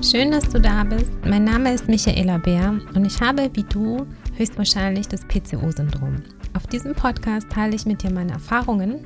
Schön, 0.00 0.30
dass 0.30 0.48
du 0.48 0.60
da 0.60 0.84
bist. 0.84 1.10
Mein 1.26 1.42
Name 1.42 1.74
ist 1.74 1.88
Michaela 1.88 2.38
Bär 2.38 2.78
und 2.94 3.04
ich 3.04 3.20
habe, 3.20 3.50
wie 3.54 3.64
du, 3.64 4.06
höchstwahrscheinlich 4.36 5.08
das 5.08 5.24
PCO-Syndrom. 5.26 6.22
Auf 6.54 6.68
diesem 6.68 6.94
Podcast 6.94 7.50
teile 7.50 7.74
ich 7.74 7.84
mit 7.84 8.04
dir 8.04 8.12
meine 8.12 8.32
Erfahrungen, 8.32 9.00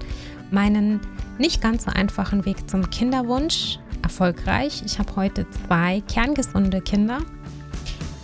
meinen 0.51 1.01
nicht 1.39 1.63
ganz 1.63 1.85
so 1.85 1.91
einfachen 1.91 2.45
Weg 2.45 2.69
zum 2.69 2.89
Kinderwunsch, 2.91 3.79
erfolgreich. 4.03 4.83
Ich 4.85 4.99
habe 4.99 5.17
heute 5.17 5.47
zwei 5.67 6.03
kerngesunde 6.13 6.83
Kinder. 6.83 7.21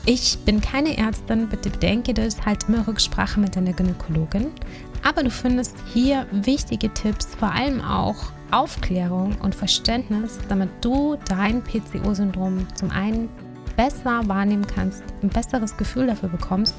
Ich 0.04 0.38
bin 0.44 0.60
keine 0.60 0.98
Ärztin, 0.98 1.48
bitte 1.48 1.70
bedenke 1.70 2.12
das, 2.12 2.44
halt 2.44 2.68
immer 2.68 2.86
Rücksprache 2.86 3.40
mit 3.40 3.56
deiner 3.56 3.72
Gynäkologin. 3.72 4.48
Aber 5.02 5.22
du 5.22 5.30
findest 5.30 5.74
hier 5.92 6.26
wichtige 6.32 6.92
Tipps, 6.92 7.34
vor 7.34 7.50
allem 7.50 7.80
auch 7.80 8.30
Aufklärung 8.50 9.36
und 9.42 9.54
Verständnis, 9.54 10.38
damit 10.48 10.70
du 10.80 11.16
dein 11.28 11.62
PCO-Syndrom 11.62 12.66
zum 12.74 12.90
einen 12.90 13.28
besser 13.76 14.26
wahrnehmen 14.26 14.66
kannst, 14.66 15.02
ein 15.22 15.28
besseres 15.28 15.76
Gefühl 15.76 16.06
dafür 16.06 16.28
bekommst 16.28 16.74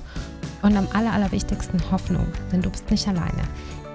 und 0.62 0.76
am 0.76 0.88
aller, 0.94 1.14
allerwichtigsten 1.14 1.80
Hoffnung, 1.92 2.28
denn 2.52 2.62
du 2.62 2.70
bist 2.70 2.90
nicht 2.92 3.08
alleine. 3.08 3.44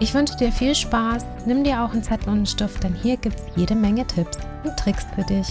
Ich 0.00 0.14
wünsche 0.14 0.36
dir 0.36 0.50
viel 0.50 0.74
Spaß, 0.74 1.24
nimm 1.46 1.64
dir 1.64 1.82
auch 1.82 1.92
einen 1.92 2.02
Zettel 2.02 2.28
und 2.28 2.36
einen 2.36 2.46
Stift, 2.46 2.82
denn 2.82 2.94
hier 2.94 3.16
gibt 3.16 3.36
es 3.38 3.44
jede 3.56 3.74
Menge 3.74 4.06
Tipps 4.06 4.38
und 4.64 4.76
Tricks 4.76 5.06
für 5.14 5.22
dich. 5.22 5.48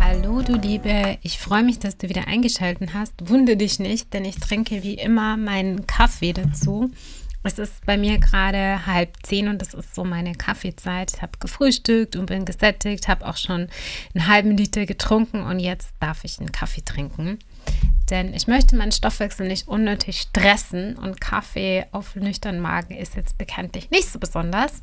Hallo 0.00 0.42
du 0.42 0.54
Liebe, 0.54 1.18
ich 1.22 1.38
freue 1.38 1.62
mich, 1.62 1.78
dass 1.78 1.96
du 1.96 2.08
wieder 2.08 2.26
eingeschaltet 2.26 2.94
hast. 2.94 3.28
Wunde 3.28 3.56
dich 3.56 3.78
nicht, 3.78 4.12
denn 4.14 4.24
ich 4.24 4.36
trinke 4.36 4.82
wie 4.82 4.94
immer 4.94 5.36
meinen 5.36 5.86
Kaffee 5.86 6.32
dazu. 6.32 6.90
Es 7.42 7.58
ist 7.58 7.86
bei 7.86 7.96
mir 7.96 8.18
gerade 8.18 8.86
halb 8.86 9.16
zehn 9.22 9.48
und 9.48 9.62
das 9.62 9.72
ist 9.72 9.94
so 9.94 10.04
meine 10.04 10.34
Kaffeezeit. 10.34 11.14
Ich 11.14 11.22
habe 11.22 11.38
gefrühstückt 11.40 12.16
und 12.16 12.26
bin 12.26 12.44
gesättigt, 12.44 13.08
habe 13.08 13.26
auch 13.26 13.38
schon 13.38 13.68
einen 14.14 14.26
halben 14.26 14.56
Liter 14.56 14.84
getrunken 14.84 15.42
und 15.42 15.58
jetzt 15.58 15.94
darf 16.00 16.24
ich 16.24 16.38
einen 16.38 16.52
Kaffee 16.52 16.82
trinken. 16.82 17.38
Denn 18.10 18.34
ich 18.34 18.46
möchte 18.46 18.76
meinen 18.76 18.92
Stoffwechsel 18.92 19.48
nicht 19.48 19.68
unnötig 19.68 20.20
stressen 20.20 20.96
und 20.96 21.20
Kaffee 21.20 21.86
auf 21.92 22.14
nüchternen 22.14 22.60
Magen 22.60 22.94
ist 22.94 23.16
jetzt 23.16 23.38
bekanntlich 23.38 23.90
nicht 23.90 24.08
so 24.08 24.18
besonders. 24.18 24.80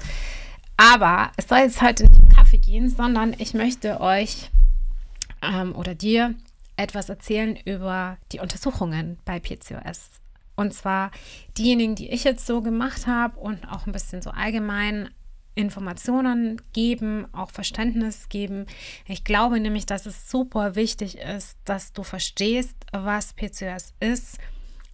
Aber 0.77 1.31
es 1.37 1.47
soll 1.47 1.59
jetzt 1.59 1.81
heute 1.81 2.07
nicht 2.07 2.19
um 2.19 2.29
Kaffee 2.29 2.57
gehen, 2.57 2.89
sondern 2.89 3.35
ich 3.37 3.53
möchte 3.53 4.01
euch 4.01 4.49
ähm, 5.43 5.75
oder 5.75 5.93
dir 5.93 6.33
etwas 6.75 7.09
erzählen 7.09 7.55
über 7.65 8.17
die 8.31 8.39
Untersuchungen 8.39 9.19
bei 9.25 9.39
PCOS. 9.39 10.09
Und 10.57 10.73
zwar 10.73 11.11
diejenigen, 11.57 11.95
die 11.95 12.09
ich 12.09 12.25
jetzt 12.25 12.45
so 12.45 12.61
gemacht 12.61 13.07
habe 13.07 13.39
und 13.39 13.69
auch 13.71 13.85
ein 13.85 13.93
bisschen 13.93 14.21
so 14.21 14.31
allgemein 14.31 15.09
Informationen 15.53 16.61
geben, 16.73 17.27
auch 17.31 17.51
Verständnis 17.51 18.27
geben. 18.29 18.65
Ich 19.07 19.23
glaube 19.23 19.59
nämlich, 19.59 19.85
dass 19.85 20.05
es 20.05 20.29
super 20.29 20.75
wichtig 20.75 21.19
ist, 21.19 21.57
dass 21.63 21.93
du 21.93 22.03
verstehst, 22.03 22.75
was 22.91 23.33
PCOS 23.33 23.93
ist, 23.99 24.39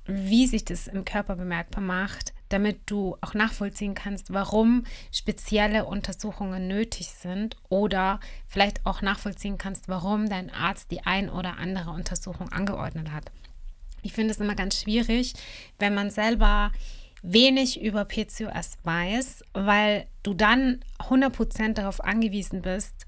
wie 0.05 0.47
sich 0.47 0.65
das 0.65 0.87
im 0.87 1.05
Körper 1.05 1.37
bemerkbar 1.37 1.81
macht, 1.81 2.33
damit 2.49 2.81
du 2.85 3.17
auch 3.21 3.33
nachvollziehen 3.33 3.95
kannst, 3.95 4.33
warum 4.33 4.83
spezielle 5.11 5.85
Untersuchungen 5.85 6.67
nötig 6.67 7.09
sind 7.09 7.55
oder 7.69 8.19
vielleicht 8.47 8.85
auch 8.85 9.01
nachvollziehen 9.01 9.57
kannst, 9.57 9.87
warum 9.87 10.27
dein 10.27 10.49
Arzt 10.49 10.91
die 10.91 11.05
ein 11.05 11.29
oder 11.29 11.57
andere 11.57 11.91
Untersuchung 11.91 12.49
angeordnet 12.49 13.11
hat. 13.11 13.31
Ich 14.03 14.13
finde 14.13 14.33
es 14.33 14.39
immer 14.39 14.55
ganz 14.55 14.79
schwierig, 14.79 15.33
wenn 15.79 15.95
man 15.95 16.11
selber 16.11 16.71
wenig 17.23 17.81
über 17.81 18.05
PCOS 18.05 18.77
weiß, 18.83 19.43
weil 19.53 20.07
du 20.21 20.33
dann 20.33 20.83
100% 20.99 21.73
darauf 21.73 22.03
angewiesen 22.03 22.61
bist, 22.61 23.05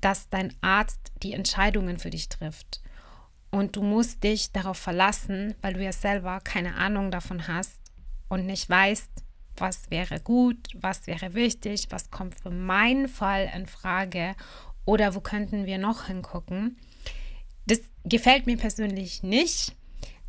dass 0.00 0.30
dein 0.30 0.54
Arzt 0.62 1.12
die 1.22 1.34
Entscheidungen 1.34 1.98
für 1.98 2.10
dich 2.10 2.28
trifft. 2.28 2.80
Und 3.50 3.76
du 3.76 3.82
musst 3.82 4.24
dich 4.24 4.52
darauf 4.52 4.78
verlassen, 4.78 5.54
weil 5.60 5.74
du 5.74 5.84
ja 5.84 5.92
selber 5.92 6.40
keine 6.40 6.76
Ahnung 6.76 7.10
davon 7.10 7.46
hast 7.48 7.78
und 8.28 8.46
nicht 8.46 8.70
weißt, 8.70 9.10
was 9.56 9.90
wäre 9.90 10.20
gut, 10.20 10.68
was 10.74 11.06
wäre 11.06 11.34
wichtig, 11.34 11.88
was 11.90 12.10
kommt 12.10 12.40
für 12.40 12.50
meinen 12.50 13.08
Fall 13.08 13.50
in 13.54 13.66
Frage 13.66 14.34
oder 14.86 15.14
wo 15.14 15.20
könnten 15.20 15.66
wir 15.66 15.78
noch 15.78 16.06
hingucken. 16.06 16.78
Das 17.66 17.80
gefällt 18.04 18.46
mir 18.46 18.56
persönlich 18.56 19.22
nicht, 19.22 19.76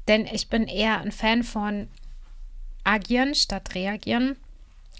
denn 0.08 0.26
ich 0.26 0.50
bin 0.50 0.68
eher 0.68 1.02
ein 1.02 1.12
Fan 1.12 1.44
von 1.44 1.88
agieren 2.84 3.36
statt 3.36 3.76
reagieren. 3.76 4.38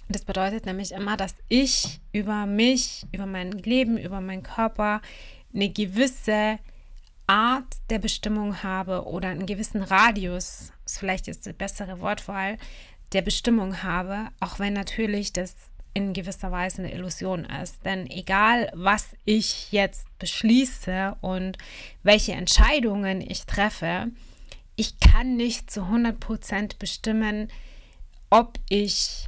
Das 0.10 0.26
bedeutet 0.26 0.66
nämlich 0.66 0.92
immer, 0.92 1.18
dass 1.18 1.36
ich 1.48 2.00
über 2.12 2.46
mich, 2.46 3.06
über 3.12 3.26
mein 3.26 3.52
Leben, 3.52 3.98
über 3.98 4.22
meinen 4.22 4.44
Körper 4.44 5.02
eine 5.54 5.70
gewisse 5.70 6.60
Art 7.28 7.78
der 7.90 8.00
Bestimmung 8.00 8.62
habe 8.62 9.06
oder 9.06 9.30
einen 9.30 9.46
gewissen 9.46 9.84
Radius, 9.84 10.74
ist 10.86 11.00
vielleicht 11.00 11.28
jetzt 11.28 11.46
die 11.46 11.54
bessere 11.54 12.02
Wortwahl, 12.02 12.58
der 13.14 13.22
Bestimmung 13.22 13.84
habe, 13.84 14.28
auch 14.40 14.60
wenn 14.60 14.74
natürlich 14.74 15.34
das 15.34 15.56
in 15.94 16.14
gewisser 16.14 16.52
Weise 16.52 16.80
eine 16.80 16.94
Illusion 16.94 17.46
ist. 17.46 17.86
Denn 17.86 18.10
egal, 18.10 18.72
was 18.74 19.16
ich 19.26 19.72
jetzt 19.72 20.08
beschließe 20.20 21.18
und 21.22 21.58
welche 22.04 22.34
Entscheidungen 22.34 23.22
ich 23.22 23.46
treffe, 23.46 24.08
ich 24.76 25.00
kann 25.00 25.36
nicht 25.36 25.70
zu 25.70 25.82
100% 25.82 26.78
bestimmen, 26.80 27.50
ob 28.30 28.60
ich 28.70 29.28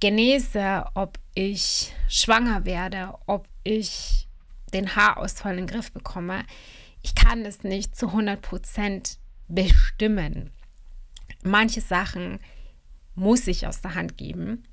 genese, 0.00 0.86
ob 0.94 1.18
ich 1.34 1.92
schwanger 2.08 2.64
werde, 2.64 3.14
ob 3.26 3.46
ich 3.62 4.28
den 4.72 4.96
Haarausfall 4.96 5.58
in 5.58 5.66
den 5.66 5.74
Griff 5.74 5.92
bekomme. 5.92 6.44
Ich 7.02 7.14
kann 7.14 7.44
es 7.44 7.62
nicht 7.62 7.96
zu 7.96 8.08
100% 8.08 9.18
bestimmen. 9.48 10.50
Manche 11.42 11.80
Sachen 11.80 12.40
muss 13.14 13.46
ich 13.46 13.66
aus 13.66 13.80
der 13.80 13.94
Hand 13.94 14.16
geben. 14.16 14.64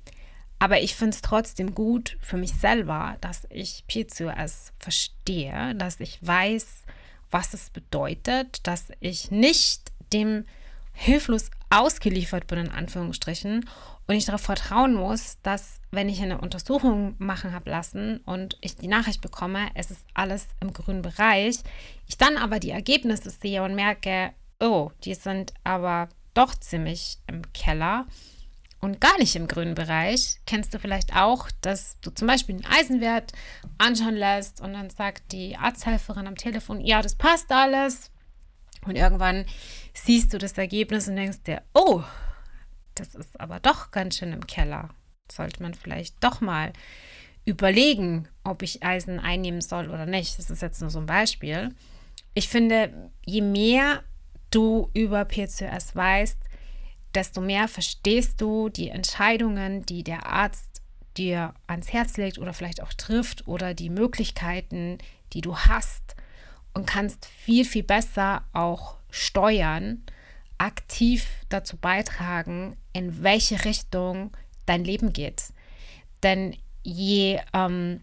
Aber 0.58 0.80
ich 0.80 0.96
finde 0.96 1.14
es 1.14 1.22
trotzdem 1.22 1.74
gut 1.74 2.18
für 2.20 2.36
mich 2.36 2.52
selber, 2.54 3.16
dass 3.20 3.46
ich 3.50 3.84
PCOS 3.86 4.72
verstehe, 4.78 5.74
dass 5.76 6.00
ich 6.00 6.18
weiß, 6.20 6.84
was 7.30 7.54
es 7.54 7.70
bedeutet, 7.70 8.66
dass 8.66 8.88
ich 9.00 9.30
nicht 9.30 9.92
dem 10.12 10.44
hilflos 10.92 11.50
ausgeliefert 11.70 12.46
bin, 12.46 12.58
in 12.58 12.70
Anführungsstrichen, 12.70 13.64
und 14.08 14.14
ich 14.14 14.24
darauf 14.24 14.40
vertrauen 14.40 14.94
muss, 14.94 15.36
dass, 15.42 15.80
wenn 15.90 16.08
ich 16.08 16.22
eine 16.22 16.40
Untersuchung 16.40 17.14
machen 17.18 17.52
habe 17.52 17.70
lassen 17.70 18.20
und 18.24 18.56
ich 18.62 18.74
die 18.76 18.88
Nachricht 18.88 19.20
bekomme, 19.20 19.68
es 19.74 19.90
ist 19.90 20.04
alles 20.14 20.48
im 20.60 20.72
grünen 20.72 21.02
Bereich, 21.02 21.58
ich 22.06 22.16
dann 22.16 22.38
aber 22.38 22.58
die 22.58 22.70
Ergebnisse 22.70 23.28
sehe 23.28 23.62
und 23.62 23.74
merke, 23.74 24.32
oh, 24.60 24.90
die 25.04 25.14
sind 25.14 25.52
aber 25.62 26.08
doch 26.32 26.54
ziemlich 26.54 27.18
im 27.26 27.52
Keller 27.52 28.06
und 28.80 29.00
gar 29.00 29.18
nicht 29.18 29.36
im 29.36 29.46
grünen 29.46 29.74
Bereich, 29.74 30.40
kennst 30.46 30.72
du 30.72 30.78
vielleicht 30.78 31.14
auch, 31.14 31.50
dass 31.60 32.00
du 32.00 32.10
zum 32.10 32.28
Beispiel 32.28 32.56
den 32.56 32.66
Eisenwert 32.66 33.32
anschauen 33.76 34.16
lässt 34.16 34.62
und 34.62 34.72
dann 34.72 34.88
sagt 34.88 35.32
die 35.32 35.56
Arzthelferin 35.56 36.26
am 36.26 36.36
Telefon, 36.36 36.80
ja, 36.80 37.02
das 37.02 37.14
passt 37.14 37.52
alles, 37.52 38.10
und 38.88 38.96
irgendwann 38.96 39.44
siehst 39.94 40.32
du 40.32 40.38
das 40.38 40.56
Ergebnis 40.58 41.08
und 41.08 41.16
denkst 41.16 41.42
dir, 41.44 41.62
oh, 41.74 42.02
das 42.94 43.14
ist 43.14 43.40
aber 43.40 43.60
doch 43.60 43.90
ganz 43.90 44.18
schön 44.18 44.32
im 44.32 44.46
Keller. 44.46 44.90
Sollte 45.30 45.62
man 45.62 45.74
vielleicht 45.74 46.22
doch 46.22 46.40
mal 46.40 46.72
überlegen, 47.44 48.28
ob 48.44 48.62
ich 48.62 48.82
Eisen 48.82 49.20
einnehmen 49.20 49.60
soll 49.60 49.88
oder 49.88 50.06
nicht. 50.06 50.38
Das 50.38 50.50
ist 50.50 50.62
jetzt 50.62 50.80
nur 50.80 50.90
so 50.90 50.98
ein 50.98 51.06
Beispiel. 51.06 51.74
Ich 52.34 52.48
finde, 52.48 53.10
je 53.24 53.40
mehr 53.40 54.02
du 54.50 54.90
über 54.94 55.24
PCOS 55.24 55.94
weißt, 55.94 56.38
desto 57.14 57.40
mehr 57.40 57.68
verstehst 57.68 58.40
du 58.40 58.68
die 58.68 58.90
Entscheidungen, 58.90 59.84
die 59.86 60.04
der 60.04 60.26
Arzt 60.26 60.82
dir 61.16 61.54
ans 61.66 61.92
Herz 61.92 62.16
legt 62.16 62.38
oder 62.38 62.52
vielleicht 62.52 62.82
auch 62.82 62.92
trifft 62.92 63.48
oder 63.48 63.74
die 63.74 63.90
Möglichkeiten, 63.90 64.98
die 65.32 65.40
du 65.40 65.56
hast 65.56 66.16
und 66.78 66.86
kannst 66.86 67.26
viel, 67.26 67.64
viel 67.64 67.82
besser 67.82 68.44
auch 68.52 68.98
steuern, 69.10 70.04
aktiv 70.58 71.26
dazu 71.48 71.76
beitragen, 71.76 72.76
in 72.92 73.24
welche 73.24 73.64
Richtung 73.64 74.30
dein 74.64 74.84
Leben 74.84 75.12
geht. 75.12 75.46
Denn 76.22 76.56
je 76.84 77.40
ähm, 77.52 78.00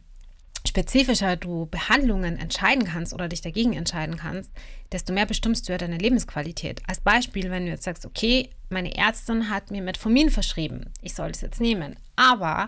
spezifischer 0.67 1.37
du 1.37 1.67
Behandlungen 1.67 2.37
entscheiden 2.37 2.83
kannst 2.83 3.13
oder 3.13 3.29
dich 3.29 3.39
dagegen 3.39 3.71
entscheiden 3.71 4.17
kannst, 4.17 4.51
desto 4.91 5.13
mehr 5.13 5.25
bestimmst 5.25 5.69
du 5.69 5.71
ja 5.71 5.77
deine 5.77 5.97
Lebensqualität. 5.97 6.81
Als 6.85 6.99
Beispiel, 6.99 7.51
wenn 7.51 7.65
du 7.65 7.71
jetzt 7.71 7.83
sagst, 7.83 8.05
okay, 8.05 8.49
meine 8.69 8.93
Ärztin 8.97 9.49
hat 9.49 9.71
mir 9.71 9.81
Metformin 9.81 10.29
verschrieben, 10.29 10.91
ich 11.01 11.13
soll 11.15 11.29
es 11.29 11.39
jetzt 11.39 11.61
nehmen, 11.61 11.95
aber 12.17 12.67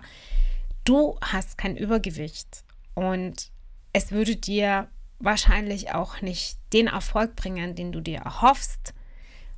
du 0.86 1.18
hast 1.20 1.58
kein 1.58 1.76
Übergewicht 1.76 2.64
und 2.94 3.52
es 3.92 4.14
würde 4.14 4.38
dir 4.38 4.88
wahrscheinlich 5.20 5.94
auch 5.94 6.22
nicht 6.22 6.58
den 6.74 6.88
Erfolg 6.88 7.36
bringen, 7.36 7.76
den 7.76 7.92
du 7.92 8.02
dir 8.02 8.20
erhoffst, 8.20 8.94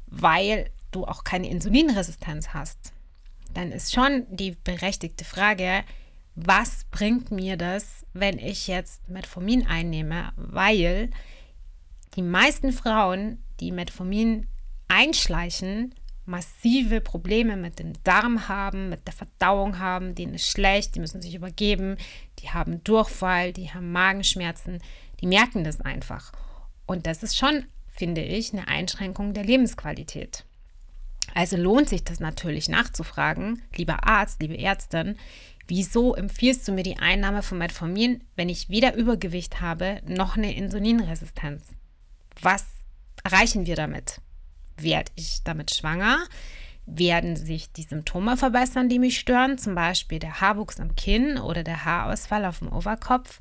weil 0.07 0.69
du 0.91 1.05
auch 1.05 1.23
keine 1.23 1.49
Insulinresistenz 1.49 2.49
hast. 2.49 2.93
Dann 3.53 3.71
ist 3.71 3.93
schon 3.93 4.25
die 4.29 4.51
berechtigte 4.63 5.25
Frage, 5.25 5.83
was 6.35 6.85
bringt 6.91 7.31
mir 7.31 7.57
das, 7.57 8.05
wenn 8.13 8.39
ich 8.39 8.67
jetzt 8.67 9.07
Metformin 9.09 9.67
einnehme, 9.67 10.31
weil 10.35 11.09
die 12.15 12.21
meisten 12.21 12.71
Frauen, 12.71 13.43
die 13.59 13.71
Metformin 13.71 14.47
einschleichen, 14.87 15.93
massive 16.25 17.01
Probleme 17.01 17.57
mit 17.57 17.79
dem 17.79 17.93
Darm 18.03 18.47
haben, 18.47 18.89
mit 18.89 19.05
der 19.07 19.13
Verdauung 19.13 19.79
haben, 19.79 20.15
denen 20.15 20.35
ist 20.35 20.49
schlecht, 20.49 20.95
die 20.95 20.99
müssen 20.99 21.21
sich 21.21 21.35
übergeben, 21.35 21.97
die 22.39 22.49
haben 22.49 22.83
Durchfall, 22.83 23.51
die 23.51 23.71
haben 23.71 23.91
Magenschmerzen, 23.91 24.79
die 25.21 25.27
merken 25.27 25.63
das 25.63 25.81
einfach. 25.81 26.31
Und 26.85 27.05
das 27.05 27.23
ist 27.23 27.37
schon, 27.37 27.65
finde 27.87 28.21
ich, 28.21 28.53
eine 28.53 28.67
Einschränkung 28.67 29.33
der 29.33 29.43
Lebensqualität. 29.43 30.45
Also 31.33 31.57
lohnt 31.57 31.89
sich 31.89 32.03
das 32.03 32.19
natürlich 32.19 32.69
nachzufragen, 32.69 33.61
lieber 33.75 34.07
Arzt, 34.07 34.41
liebe 34.41 34.57
Ärztin, 34.57 35.17
wieso 35.67 36.15
empfiehlst 36.15 36.67
du 36.67 36.71
mir 36.71 36.83
die 36.83 36.97
Einnahme 36.97 37.43
von 37.43 37.59
Metformin, 37.59 38.23
wenn 38.35 38.49
ich 38.49 38.69
weder 38.69 38.95
Übergewicht 38.95 39.61
habe 39.61 40.01
noch 40.05 40.37
eine 40.37 40.55
Insulinresistenz? 40.55 41.67
Was 42.41 42.65
erreichen 43.23 43.65
wir 43.65 43.75
damit? 43.75 44.21
Werde 44.77 45.11
ich 45.15 45.43
damit 45.43 45.75
schwanger? 45.75 46.19
Werden 46.85 47.35
sich 47.35 47.71
die 47.71 47.83
Symptome 47.83 48.35
verbessern, 48.35 48.89
die 48.89 48.97
mich 48.97 49.19
stören, 49.19 49.59
zum 49.59 49.75
Beispiel 49.75 50.17
der 50.17 50.41
Haarwuchs 50.41 50.79
am 50.79 50.95
Kinn 50.95 51.37
oder 51.37 51.63
der 51.63 51.85
Haarausfall 51.85 52.45
auf 52.45 52.59
dem 52.59 52.69
Oberkopf? 52.69 53.39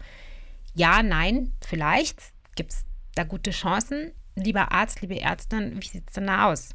Ja, 0.75 1.03
nein, 1.03 1.53
vielleicht 1.67 2.20
gibt 2.55 2.73
es 2.73 2.85
da 3.15 3.25
gute 3.25 3.50
Chancen. 3.50 4.12
Lieber 4.37 4.73
Arzt, 4.73 5.00
liebe 5.00 5.20
Ärztin, 5.20 5.81
wie 5.82 5.87
sieht 5.87 6.09
es 6.09 6.15
denn 6.15 6.26
da 6.26 6.50
aus? 6.50 6.70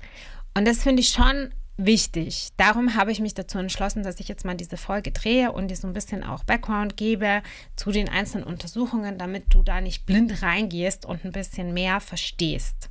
Und 0.56 0.66
das 0.68 0.84
finde 0.84 1.01
ich 1.01 1.10
schon 1.10 1.54
wichtig. 1.78 2.50
Darum 2.57 2.95
habe 2.95 3.12
ich 3.12 3.19
mich 3.19 3.34
dazu 3.34 3.57
entschlossen, 3.57 4.04
dass 4.04 4.19
ich 4.19 4.28
jetzt 4.28 4.45
mal 4.45 4.56
diese 4.56 4.78
Folge 4.78 5.12
drehe 5.12 5.51
und 5.51 5.69
dir 5.69 5.75
so 5.75 5.88
ein 5.88 5.94
bisschen 5.94 6.24
auch 6.24 6.44
Background 6.44 6.98
gebe 6.98 7.42
zu 7.75 7.92
den 7.92 8.10
einzelnen 8.10 8.45
Untersuchungen, 8.45 9.18
damit 9.18 9.45
du 9.50 9.63
da 9.63 9.81
nicht 9.81 10.06
blind 10.06 10.42
reingehst 10.42 11.06
und 11.06 11.25
ein 11.25 11.31
bisschen 11.31 11.74
mehr 11.74 12.00
verstehst. 12.00 12.89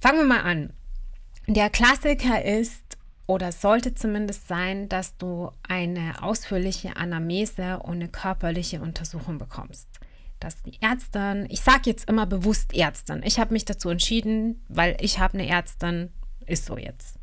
Fangen 0.00 0.18
wir 0.18 0.24
mal 0.24 0.42
an. 0.42 0.72
Der 1.46 1.70
Klassiker 1.70 2.44
ist 2.44 2.91
oder 3.26 3.52
sollte 3.52 3.94
zumindest 3.94 4.48
sein, 4.48 4.88
dass 4.88 5.16
du 5.16 5.50
eine 5.66 6.22
ausführliche 6.22 6.96
Anamnese 6.96 7.78
und 7.80 7.94
eine 7.94 8.08
körperliche 8.08 8.80
Untersuchung 8.80 9.38
bekommst 9.38 9.88
dass 10.42 10.62
die 10.62 10.80
Ärztin, 10.80 11.46
ich 11.50 11.60
sage 11.60 11.82
jetzt 11.86 12.08
immer 12.08 12.26
bewusst 12.26 12.74
Ärztin, 12.74 13.22
ich 13.24 13.38
habe 13.38 13.52
mich 13.52 13.64
dazu 13.64 13.88
entschieden, 13.90 14.64
weil 14.68 14.96
ich 15.00 15.18
habe 15.18 15.34
eine 15.34 15.48
Ärztin, 15.48 16.10
ist 16.46 16.66
so 16.66 16.76
jetzt. 16.76 17.18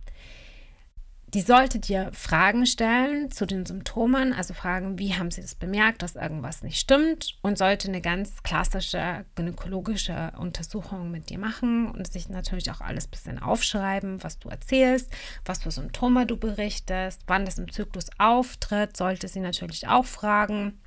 Die 1.34 1.42
sollte 1.42 1.78
dir 1.78 2.10
Fragen 2.12 2.66
stellen 2.66 3.30
zu 3.30 3.46
den 3.46 3.64
Symptomen, 3.64 4.34
also 4.34 4.56
fragen, 4.56 4.98
wie 4.98 5.14
haben 5.14 5.30
sie 5.30 5.42
das 5.42 5.54
bemerkt, 5.54 6.02
dass 6.02 6.16
irgendwas 6.16 6.64
nicht 6.64 6.80
stimmt 6.80 7.38
und 7.44 7.56
sollte 7.56 7.88
eine 7.88 8.02
ganz 8.02 8.42
klassische 8.42 9.26
gynäkologische 9.36 10.32
Untersuchung 10.40 11.12
mit 11.12 11.30
dir 11.30 11.38
machen 11.38 11.92
und 11.92 12.12
sich 12.12 12.30
natürlich 12.30 12.72
auch 12.72 12.82
alles 12.82 13.06
ein 13.06 13.12
bisschen 13.12 13.40
aufschreiben, 13.40 14.24
was 14.24 14.40
du 14.40 14.50
erzählst, 14.50 15.12
was 15.46 15.62
für 15.62 15.70
Symptome 15.70 16.26
du 16.26 16.36
berichtest, 16.36 17.22
wann 17.28 17.46
das 17.46 17.60
im 17.60 17.72
Zyklus 17.72 18.08
auftritt, 18.18 18.98
sollte 18.98 19.28
sie 19.28 19.40
natürlich 19.40 19.88
auch 19.88 20.06
fragen. 20.06 20.82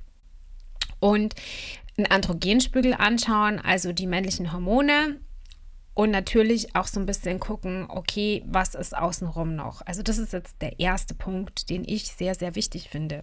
Und 0.98 1.36
einen 1.96 2.10
Androgenspiegel 2.10 2.94
anschauen, 2.94 3.60
also 3.60 3.92
die 3.92 4.06
männlichen 4.06 4.52
Hormone. 4.52 5.20
Und 5.94 6.10
natürlich 6.10 6.74
auch 6.74 6.86
so 6.86 6.98
ein 7.00 7.06
bisschen 7.06 7.38
gucken, 7.38 7.86
okay, 7.88 8.42
was 8.46 8.74
ist 8.74 8.96
außenrum 8.96 9.54
noch? 9.54 9.82
Also 9.84 10.02
das 10.02 10.18
ist 10.18 10.32
jetzt 10.32 10.62
der 10.62 10.80
erste 10.80 11.14
Punkt, 11.14 11.68
den 11.68 11.84
ich 11.86 12.04
sehr, 12.04 12.34
sehr 12.34 12.54
wichtig 12.54 12.88
finde. 12.88 13.22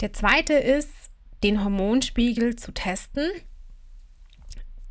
Der 0.00 0.12
zweite 0.12 0.54
ist, 0.54 0.90
den 1.42 1.62
Hormonspiegel 1.62 2.56
zu 2.56 2.72
testen. 2.72 3.28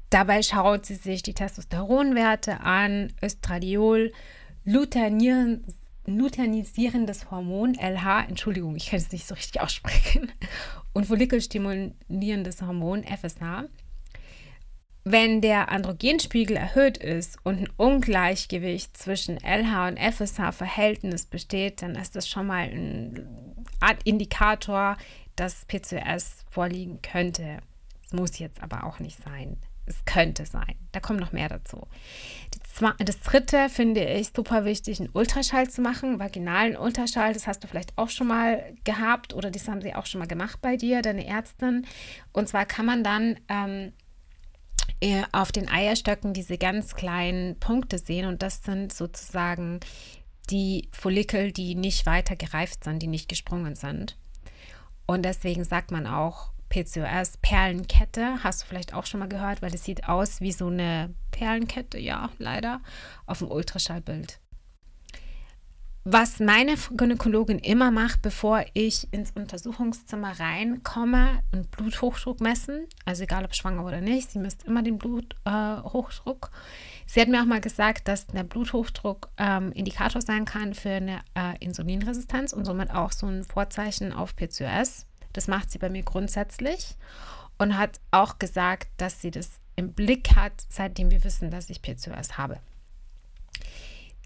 Dabei 0.09 0.41
schaut 0.41 0.85
sie 0.85 0.95
sich 0.95 1.23
die 1.23 1.33
Testosteronwerte 1.33 2.61
an, 2.61 3.13
Östradiol, 3.21 4.13
Luteinieren, 4.63 5.65
Hormon, 7.29 7.75
LH, 7.75 8.27
Entschuldigung, 8.27 8.75
ich 8.77 8.89
kann 8.89 8.99
es 8.99 9.11
nicht 9.11 9.27
so 9.27 9.35
richtig 9.35 9.61
aussprechen, 9.61 10.31
und 10.93 11.05
follikelstimulierendes 11.05 12.61
Hormon, 12.61 13.03
FSH. 13.03 13.65
Wenn 15.09 15.39
der 15.39 15.71
Androgenspiegel 15.71 16.57
erhöht 16.57 16.97
ist 16.97 17.37
und 17.45 17.59
ein 17.59 17.69
Ungleichgewicht 17.77 18.97
zwischen 18.97 19.37
LH 19.37 19.87
und 19.87 19.97
FSH-Verhältnis 19.97 21.25
besteht, 21.25 21.81
dann 21.81 21.95
ist 21.95 22.17
das 22.17 22.27
schon 22.27 22.47
mal 22.47 22.67
ein 22.67 23.65
Art 23.79 24.03
Indikator, 24.03 24.97
dass 25.37 25.63
PCOS 25.65 26.43
vorliegen 26.49 27.01
könnte. 27.01 27.59
Es 28.05 28.11
muss 28.11 28.37
jetzt 28.37 28.61
aber 28.61 28.83
auch 28.83 28.99
nicht 28.99 29.17
sein. 29.23 29.55
Es 29.85 30.03
könnte 30.03 30.45
sein. 30.45 30.75
Da 30.91 30.99
kommt 30.99 31.21
noch 31.21 31.31
mehr 31.31 31.47
dazu. 31.47 31.87
Das 32.99 33.21
dritte 33.21 33.69
finde 33.69 34.03
ich 34.03 34.31
super 34.35 34.65
wichtig, 34.65 34.99
einen 34.99 35.09
Ultraschall 35.13 35.69
zu 35.69 35.81
machen, 35.81 36.19
vaginalen 36.19 36.75
Ultraschall. 36.75 37.31
Das 37.31 37.47
hast 37.47 37.63
du 37.63 37.69
vielleicht 37.69 37.97
auch 37.97 38.09
schon 38.09 38.27
mal 38.27 38.75
gehabt 38.83 39.33
oder 39.33 39.51
das 39.51 39.69
haben 39.69 39.81
sie 39.81 39.95
auch 39.95 40.05
schon 40.05 40.19
mal 40.19 40.27
gemacht 40.27 40.59
bei 40.61 40.75
dir, 40.75 41.01
deine 41.01 41.25
Ärztin. 41.25 41.87
Und 42.33 42.49
zwar 42.49 42.65
kann 42.65 42.85
man 42.85 43.05
dann 43.05 43.39
ähm, 43.47 43.93
auf 45.31 45.51
den 45.51 45.69
Eierstöcken 45.69 46.33
diese 46.33 46.57
ganz 46.57 46.95
kleinen 46.95 47.59
Punkte 47.59 47.99
sehen 47.99 48.25
und 48.25 48.41
das 48.41 48.63
sind 48.63 48.91
sozusagen 48.91 49.79
die 50.49 50.89
Follikel, 50.91 51.51
die 51.51 51.75
nicht 51.75 52.05
weiter 52.05 52.35
gereift 52.35 52.83
sind, 52.83 53.01
die 53.01 53.07
nicht 53.07 53.29
gesprungen 53.29 53.75
sind. 53.75 54.17
Und 55.05 55.23
deswegen 55.23 55.63
sagt 55.63 55.91
man 55.91 56.07
auch 56.07 56.51
PCOS, 56.69 57.37
Perlenkette, 57.41 58.43
hast 58.43 58.61
du 58.61 58.65
vielleicht 58.65 58.93
auch 58.93 59.05
schon 59.05 59.19
mal 59.19 59.29
gehört, 59.29 59.61
weil 59.61 59.73
es 59.73 59.83
sieht 59.83 60.07
aus 60.07 60.41
wie 60.41 60.51
so 60.51 60.67
eine 60.67 61.13
Perlenkette, 61.31 61.97
ja, 61.97 62.29
leider, 62.39 62.81
auf 63.25 63.39
dem 63.39 63.49
Ultraschallbild. 63.49 64.39
Was 66.09 66.39
meine 66.39 66.75
Gynäkologin 66.95 67.59
immer 67.59 67.91
macht, 67.91 68.21
bevor 68.21 68.63
ich 68.71 69.11
ins 69.11 69.31
Untersuchungszimmer 69.31 70.39
reinkomme, 70.39 71.43
einen 71.51 71.65
Bluthochdruck 71.65 72.39
messen, 72.39 72.87
also 73.03 73.23
egal 73.23 73.43
ob 73.43 73.53
schwanger 73.53 73.83
oder 73.83 73.99
nicht, 73.99 74.31
sie 74.31 74.39
misst 74.39 74.63
immer 74.63 74.83
den 74.83 74.99
Bluthochdruck. 74.99 76.49
Äh, 76.53 77.07
sie 77.07 77.19
hat 77.19 77.27
mir 77.27 77.41
auch 77.41 77.45
mal 77.45 77.59
gesagt, 77.59 78.07
dass 78.07 78.25
der 78.25 78.43
Bluthochdruck 78.43 79.27
ähm, 79.37 79.73
Indikator 79.73 80.21
sein 80.21 80.45
kann 80.45 80.73
für 80.75 80.91
eine 80.91 81.19
äh, 81.35 81.57
Insulinresistenz 81.59 82.53
und 82.53 82.63
somit 82.63 82.89
auch 82.91 83.11
so 83.11 83.27
ein 83.27 83.43
Vorzeichen 83.43 84.13
auf 84.13 84.33
PCOS. 84.33 85.07
Das 85.33 85.49
macht 85.49 85.71
sie 85.71 85.77
bei 85.77 85.89
mir 85.89 86.03
grundsätzlich 86.03 86.95
und 87.57 87.77
hat 87.77 87.99
auch 88.11 88.39
gesagt, 88.39 88.87
dass 88.95 89.19
sie 89.19 89.31
das 89.31 89.59
im 89.75 89.91
Blick 89.91 90.37
hat, 90.37 90.53
seitdem 90.69 91.11
wir 91.11 91.25
wissen, 91.25 91.51
dass 91.51 91.69
ich 91.69 91.81
PCOS 91.81 92.37
habe. 92.37 92.61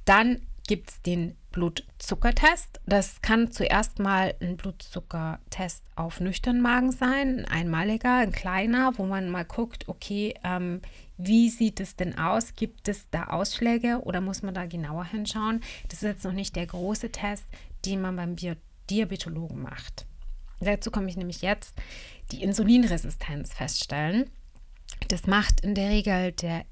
Dann 0.05 0.41
gibt 0.67 0.89
es 0.89 1.01
den 1.01 1.35
Blutzuckertest. 1.51 2.79
Das 2.85 3.21
kann 3.21 3.51
zuerst 3.51 3.99
mal 3.99 4.33
ein 4.41 4.57
Blutzuckertest 4.57 5.83
auf 5.95 6.19
nüchternen 6.19 6.61
Magen 6.61 6.91
sein, 6.91 7.39
ein 7.39 7.45
einmaliger, 7.45 8.17
ein 8.17 8.31
kleiner, 8.31 8.97
wo 8.97 9.05
man 9.05 9.29
mal 9.29 9.45
guckt, 9.45 9.87
okay, 9.87 10.33
ähm, 10.43 10.81
wie 11.17 11.49
sieht 11.49 11.79
es 11.79 11.95
denn 11.95 12.17
aus? 12.17 12.55
Gibt 12.55 12.87
es 12.87 13.09
da 13.09 13.25
Ausschläge 13.25 14.01
oder 14.03 14.21
muss 14.21 14.41
man 14.41 14.53
da 14.53 14.65
genauer 14.65 15.05
hinschauen? 15.05 15.61
Das 15.89 16.01
ist 16.01 16.07
jetzt 16.07 16.23
noch 16.23 16.31
nicht 16.31 16.55
der 16.55 16.67
große 16.67 17.11
Test, 17.11 17.45
den 17.85 18.01
man 18.01 18.15
beim 18.15 18.35
Diabetologen 18.89 19.61
macht. 19.61 20.05
Dazu 20.61 20.91
komme 20.91 21.09
ich 21.09 21.17
nämlich 21.17 21.41
jetzt, 21.41 21.73
die 22.31 22.43
Insulinresistenz 22.43 23.53
feststellen. 23.53 24.29
Das 25.07 25.25
macht 25.25 25.61
in 25.61 25.75
der 25.75 25.89
Regel 25.89 26.31
der 26.31 26.65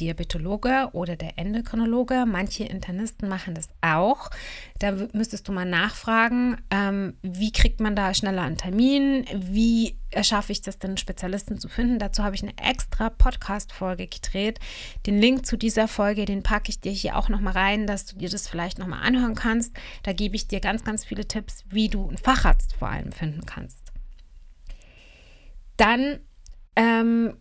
Diabetologe 0.00 0.88
oder 0.92 1.16
der 1.16 1.38
Endokrinologe. 1.38 2.24
Manche 2.26 2.64
Internisten 2.64 3.28
machen 3.28 3.54
das 3.54 3.68
auch. 3.80 4.30
Da 4.78 4.92
müsstest 5.12 5.48
du 5.48 5.52
mal 5.52 5.64
nachfragen, 5.64 6.56
ähm, 6.70 7.14
wie 7.22 7.52
kriegt 7.52 7.80
man 7.80 7.94
da 7.94 8.14
schneller 8.14 8.42
einen 8.42 8.56
Termin? 8.56 9.26
Wie 9.34 9.96
erschaffe 10.10 10.52
ich 10.52 10.62
das 10.62 10.78
denn, 10.78 10.96
Spezialisten 10.96 11.58
zu 11.58 11.68
finden? 11.68 11.98
Dazu 11.98 12.22
habe 12.22 12.34
ich 12.34 12.42
eine 12.42 12.56
extra 12.58 13.10
Podcast-Folge 13.10 14.06
gedreht. 14.06 14.58
Den 15.06 15.18
Link 15.20 15.46
zu 15.46 15.56
dieser 15.56 15.88
Folge, 15.88 16.24
den 16.24 16.42
packe 16.42 16.70
ich 16.70 16.80
dir 16.80 16.92
hier 16.92 17.16
auch 17.16 17.28
nochmal 17.28 17.54
rein, 17.54 17.86
dass 17.86 18.06
du 18.06 18.16
dir 18.16 18.28
das 18.28 18.48
vielleicht 18.48 18.78
nochmal 18.78 19.02
anhören 19.02 19.34
kannst. 19.34 19.74
Da 20.02 20.12
gebe 20.12 20.36
ich 20.36 20.48
dir 20.48 20.60
ganz, 20.60 20.84
ganz 20.84 21.04
viele 21.04 21.26
Tipps, 21.26 21.64
wie 21.68 21.88
du 21.88 22.08
einen 22.08 22.18
Facharzt 22.18 22.74
vor 22.74 22.88
allem 22.88 23.12
finden 23.12 23.46
kannst. 23.46 23.92
Dann 25.76 26.20
ähm, 26.76 27.36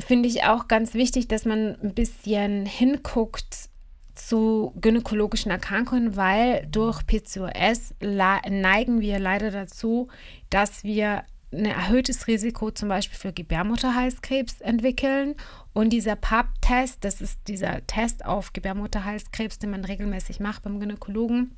finde 0.00 0.28
ich 0.28 0.44
auch 0.44 0.68
ganz 0.68 0.94
wichtig, 0.94 1.28
dass 1.28 1.44
man 1.44 1.76
ein 1.80 1.94
bisschen 1.94 2.66
hinguckt 2.66 3.68
zu 4.14 4.72
gynäkologischen 4.80 5.50
Erkrankungen, 5.50 6.16
weil 6.16 6.66
durch 6.70 7.04
PCOS 7.06 7.94
neigen 8.00 9.00
wir 9.00 9.18
leider 9.18 9.50
dazu, 9.50 10.08
dass 10.50 10.84
wir 10.84 11.24
ein 11.52 11.66
erhöhtes 11.66 12.26
Risiko 12.26 12.70
zum 12.70 12.88
Beispiel 12.88 13.18
für 13.18 13.32
Gebärmutterhalskrebs 13.32 14.60
entwickeln. 14.60 15.34
Und 15.72 15.90
dieser 15.90 16.16
PAP-Test, 16.16 17.04
das 17.04 17.20
ist 17.20 17.40
dieser 17.48 17.86
Test 17.86 18.24
auf 18.24 18.52
Gebärmutterhalskrebs, 18.52 19.58
den 19.58 19.70
man 19.70 19.84
regelmäßig 19.84 20.40
macht 20.40 20.62
beim 20.62 20.80
Gynäkologen, 20.80 21.56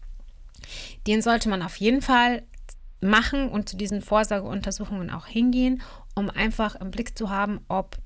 den 1.07 1.23
sollte 1.23 1.49
man 1.49 1.63
auf 1.63 1.77
jeden 1.77 2.03
Fall 2.03 2.43
machen 3.01 3.49
und 3.49 3.69
zu 3.69 3.77
diesen 3.77 4.01
Vorsorgeuntersuchungen 4.01 5.11
auch 5.11 5.27
hingehen, 5.27 5.83
um 6.15 6.31
einfach 6.31 6.77
im 6.77 6.91
Blick 6.91 7.17
zu 7.17 7.31
haben, 7.31 7.61
ob 7.69 7.97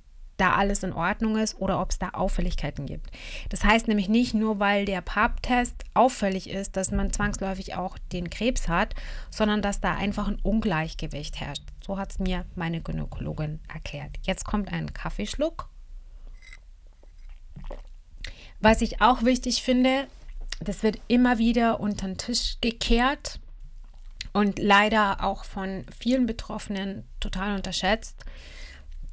da 0.41 0.55
alles 0.55 0.83
in 0.83 0.93
Ordnung 0.93 1.37
ist 1.37 1.61
oder 1.61 1.81
ob 1.81 1.91
es 1.91 1.99
da 1.99 2.11
Auffälligkeiten 2.11 2.87
gibt. 2.87 3.11
Das 3.51 3.65
heißt 3.65 3.89
nämlich 3.89 4.09
nicht 4.09 4.35
nur, 4.35 4.59
weil 4.59 4.85
der 4.85 5.01
PAP-Test 5.01 5.85
auffällig 5.95 6.49
ist, 6.49 6.77
dass 6.77 6.91
man 6.91 7.13
zwangsläufig 7.13 7.75
auch 7.75 7.99
den 8.13 8.31
Krebs 8.31 8.69
hat, 8.69 8.95
sondern 9.31 9.63
dass 9.63 9.81
da 9.81 9.95
einfach 9.95 10.29
ein 10.29 10.39
Ungleichgewicht 10.43 11.41
herrscht. 11.41 11.65
So 11.87 11.99
hat 11.99 12.13
es 12.13 12.19
mir 12.19 12.45
meine 12.55 12.81
Gynäkologin 12.81 13.61
erklärt. 13.73 14.17
Jetzt 14.23 14.45
kommt 14.45 14.73
ein 14.73 14.93
Kaffeeschluck. 14.93 15.69
Was 18.61 18.83
ich 18.83 19.01
auch 19.01 19.25
wichtig 19.25 19.63
finde, 19.63 20.07
das 20.61 20.83
wird 20.83 21.01
immer 21.09 21.39
wieder 21.39 21.81
unter 21.81 22.07
den 22.07 22.19
Tisch 22.19 22.59
gekehrt 22.61 23.41
und 24.33 24.59
leider 24.59 25.25
auch 25.25 25.45
von 25.45 25.85
vielen 25.99 26.27
Betroffenen 26.27 27.05
total 27.19 27.57
unterschätzt. 27.57 28.25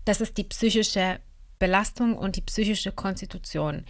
Das 0.08 0.22
ist 0.22 0.38
die 0.38 0.46
psychische 0.46 1.20
Belastung 1.60 2.18
und 2.18 2.38
die 2.38 2.42
psychische 2.42 2.94
Konstitution. 2.94 3.84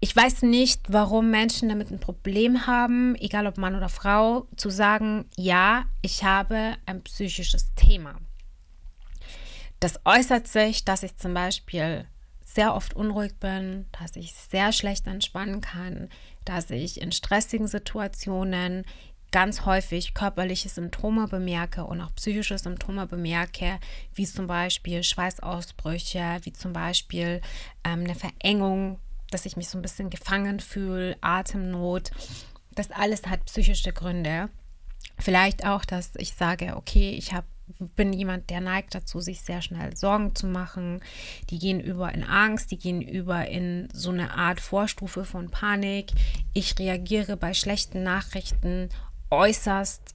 Ich 0.00 0.16
weiß 0.16 0.42
nicht, 0.42 0.80
warum 0.88 1.30
Menschen 1.30 1.68
damit 1.68 1.92
ein 1.92 2.00
Problem 2.00 2.66
haben, 2.66 3.14
egal 3.14 3.46
ob 3.46 3.56
Mann 3.56 3.76
oder 3.76 3.88
Frau, 3.88 4.48
zu 4.56 4.68
sagen, 4.68 5.26
ja, 5.36 5.84
ich 6.02 6.24
habe 6.24 6.74
ein 6.86 7.04
psychisches 7.04 7.72
Thema. 7.76 8.16
Das 9.78 10.00
äußert 10.04 10.48
sich, 10.48 10.84
dass 10.84 11.04
ich 11.04 11.16
zum 11.16 11.34
Beispiel 11.34 12.04
sehr 12.42 12.74
oft 12.74 12.94
unruhig 12.94 13.36
bin, 13.38 13.86
dass 13.92 14.16
ich 14.16 14.32
sehr 14.32 14.72
schlecht 14.72 15.06
entspannen 15.06 15.60
kann, 15.60 16.08
dass 16.44 16.70
ich 16.70 17.00
in 17.00 17.12
stressigen 17.12 17.68
Situationen 17.68 18.84
ganz 19.32 19.64
häufig 19.64 20.14
körperliche 20.14 20.68
Symptome 20.68 21.28
bemerke 21.28 21.84
und 21.84 22.00
auch 22.00 22.14
psychische 22.14 22.58
Symptome 22.58 23.06
bemerke, 23.06 23.78
wie 24.14 24.26
zum 24.26 24.46
Beispiel 24.46 25.02
Schweißausbrüche, 25.02 26.40
wie 26.42 26.52
zum 26.52 26.72
Beispiel 26.72 27.40
ähm, 27.84 28.04
eine 28.04 28.14
Verengung, 28.14 28.98
dass 29.30 29.46
ich 29.46 29.56
mich 29.56 29.68
so 29.68 29.78
ein 29.78 29.82
bisschen 29.82 30.10
gefangen 30.10 30.60
fühle, 30.60 31.16
Atemnot. 31.20 32.10
Das 32.72 32.90
alles 32.90 33.26
hat 33.26 33.44
psychische 33.46 33.92
Gründe. 33.92 34.48
Vielleicht 35.18 35.66
auch, 35.66 35.84
dass 35.84 36.16
ich 36.16 36.34
sage, 36.34 36.76
okay, 36.76 37.10
ich 37.10 37.32
habe 37.32 37.46
bin 37.78 38.12
jemand, 38.12 38.50
der 38.50 38.60
neigt 38.60 38.94
dazu, 38.94 39.20
sich 39.20 39.42
sehr 39.42 39.62
schnell 39.62 39.96
Sorgen 39.96 40.34
zu 40.34 40.46
machen. 40.46 41.00
Die 41.50 41.58
gehen 41.58 41.80
über 41.80 42.12
in 42.12 42.24
Angst, 42.24 42.70
die 42.70 42.78
gehen 42.78 43.02
über 43.02 43.46
in 43.46 43.88
so 43.92 44.10
eine 44.10 44.32
Art 44.32 44.60
Vorstufe 44.60 45.24
von 45.24 45.50
Panik. 45.50 46.10
Ich 46.52 46.78
reagiere 46.78 47.36
bei 47.36 47.54
schlechten 47.54 48.02
Nachrichten 48.02 48.88
äußerst 49.30 50.14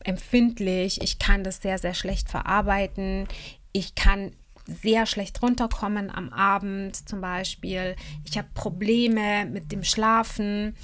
empfindlich. 0.00 1.00
Ich 1.02 1.18
kann 1.18 1.44
das 1.44 1.62
sehr, 1.62 1.78
sehr 1.78 1.94
schlecht 1.94 2.28
verarbeiten. 2.28 3.26
Ich 3.72 3.94
kann 3.94 4.32
sehr 4.66 5.06
schlecht 5.06 5.42
runterkommen 5.42 6.10
am 6.10 6.32
Abend 6.32 7.08
zum 7.08 7.20
Beispiel. 7.20 7.96
Ich 8.24 8.38
habe 8.38 8.48
Probleme 8.54 9.46
mit 9.46 9.72
dem 9.72 9.84
Schlafen. 9.84 10.74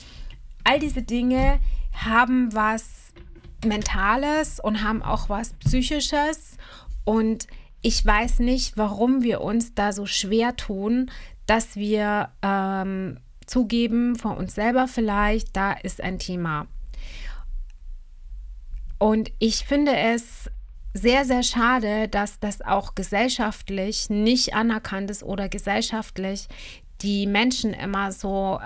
All 0.65 0.79
diese 0.79 1.03
Dinge 1.03 1.61
haben 1.93 2.55
was 2.55 3.13
Mentales 3.65 4.61
und 4.61 4.83
haben 4.83 5.03
auch 5.03 5.29
was 5.29 5.55
Psychisches. 5.55 6.57
Und 7.05 7.47
ich 7.83 8.05
weiß 8.05 8.41
nicht, 8.41 8.77
warum 8.77 9.23
wir 9.23 9.41
uns 9.41 9.75
da 9.75 9.93
so 9.93 10.07
schwer 10.07 10.57
tun, 10.57 11.11
dass 11.47 11.77
wir 11.77 12.31
ähm, 12.43 13.19
zugeben, 13.47 14.17
von 14.17 14.37
uns 14.37 14.55
selber 14.55 14.87
vielleicht, 14.87 15.57
da 15.57 15.73
ist 15.73 16.01
ein 16.01 16.19
Thema. 16.19 16.67
Und 19.01 19.33
ich 19.39 19.65
finde 19.65 19.97
es 19.97 20.51
sehr, 20.93 21.25
sehr 21.25 21.43
schade, 21.43 22.07
dass 22.07 22.39
das 22.39 22.61
auch 22.61 22.95
gesellschaftlich 22.95 24.11
nicht 24.11 24.55
anerkannt 24.55 25.11
ist 25.11 25.23
oder 25.23 25.49
gesellschaftlich 25.49 26.49
die 27.01 27.27
Menschen 27.27 27.73
immer 27.73 28.13
so, 28.13 28.61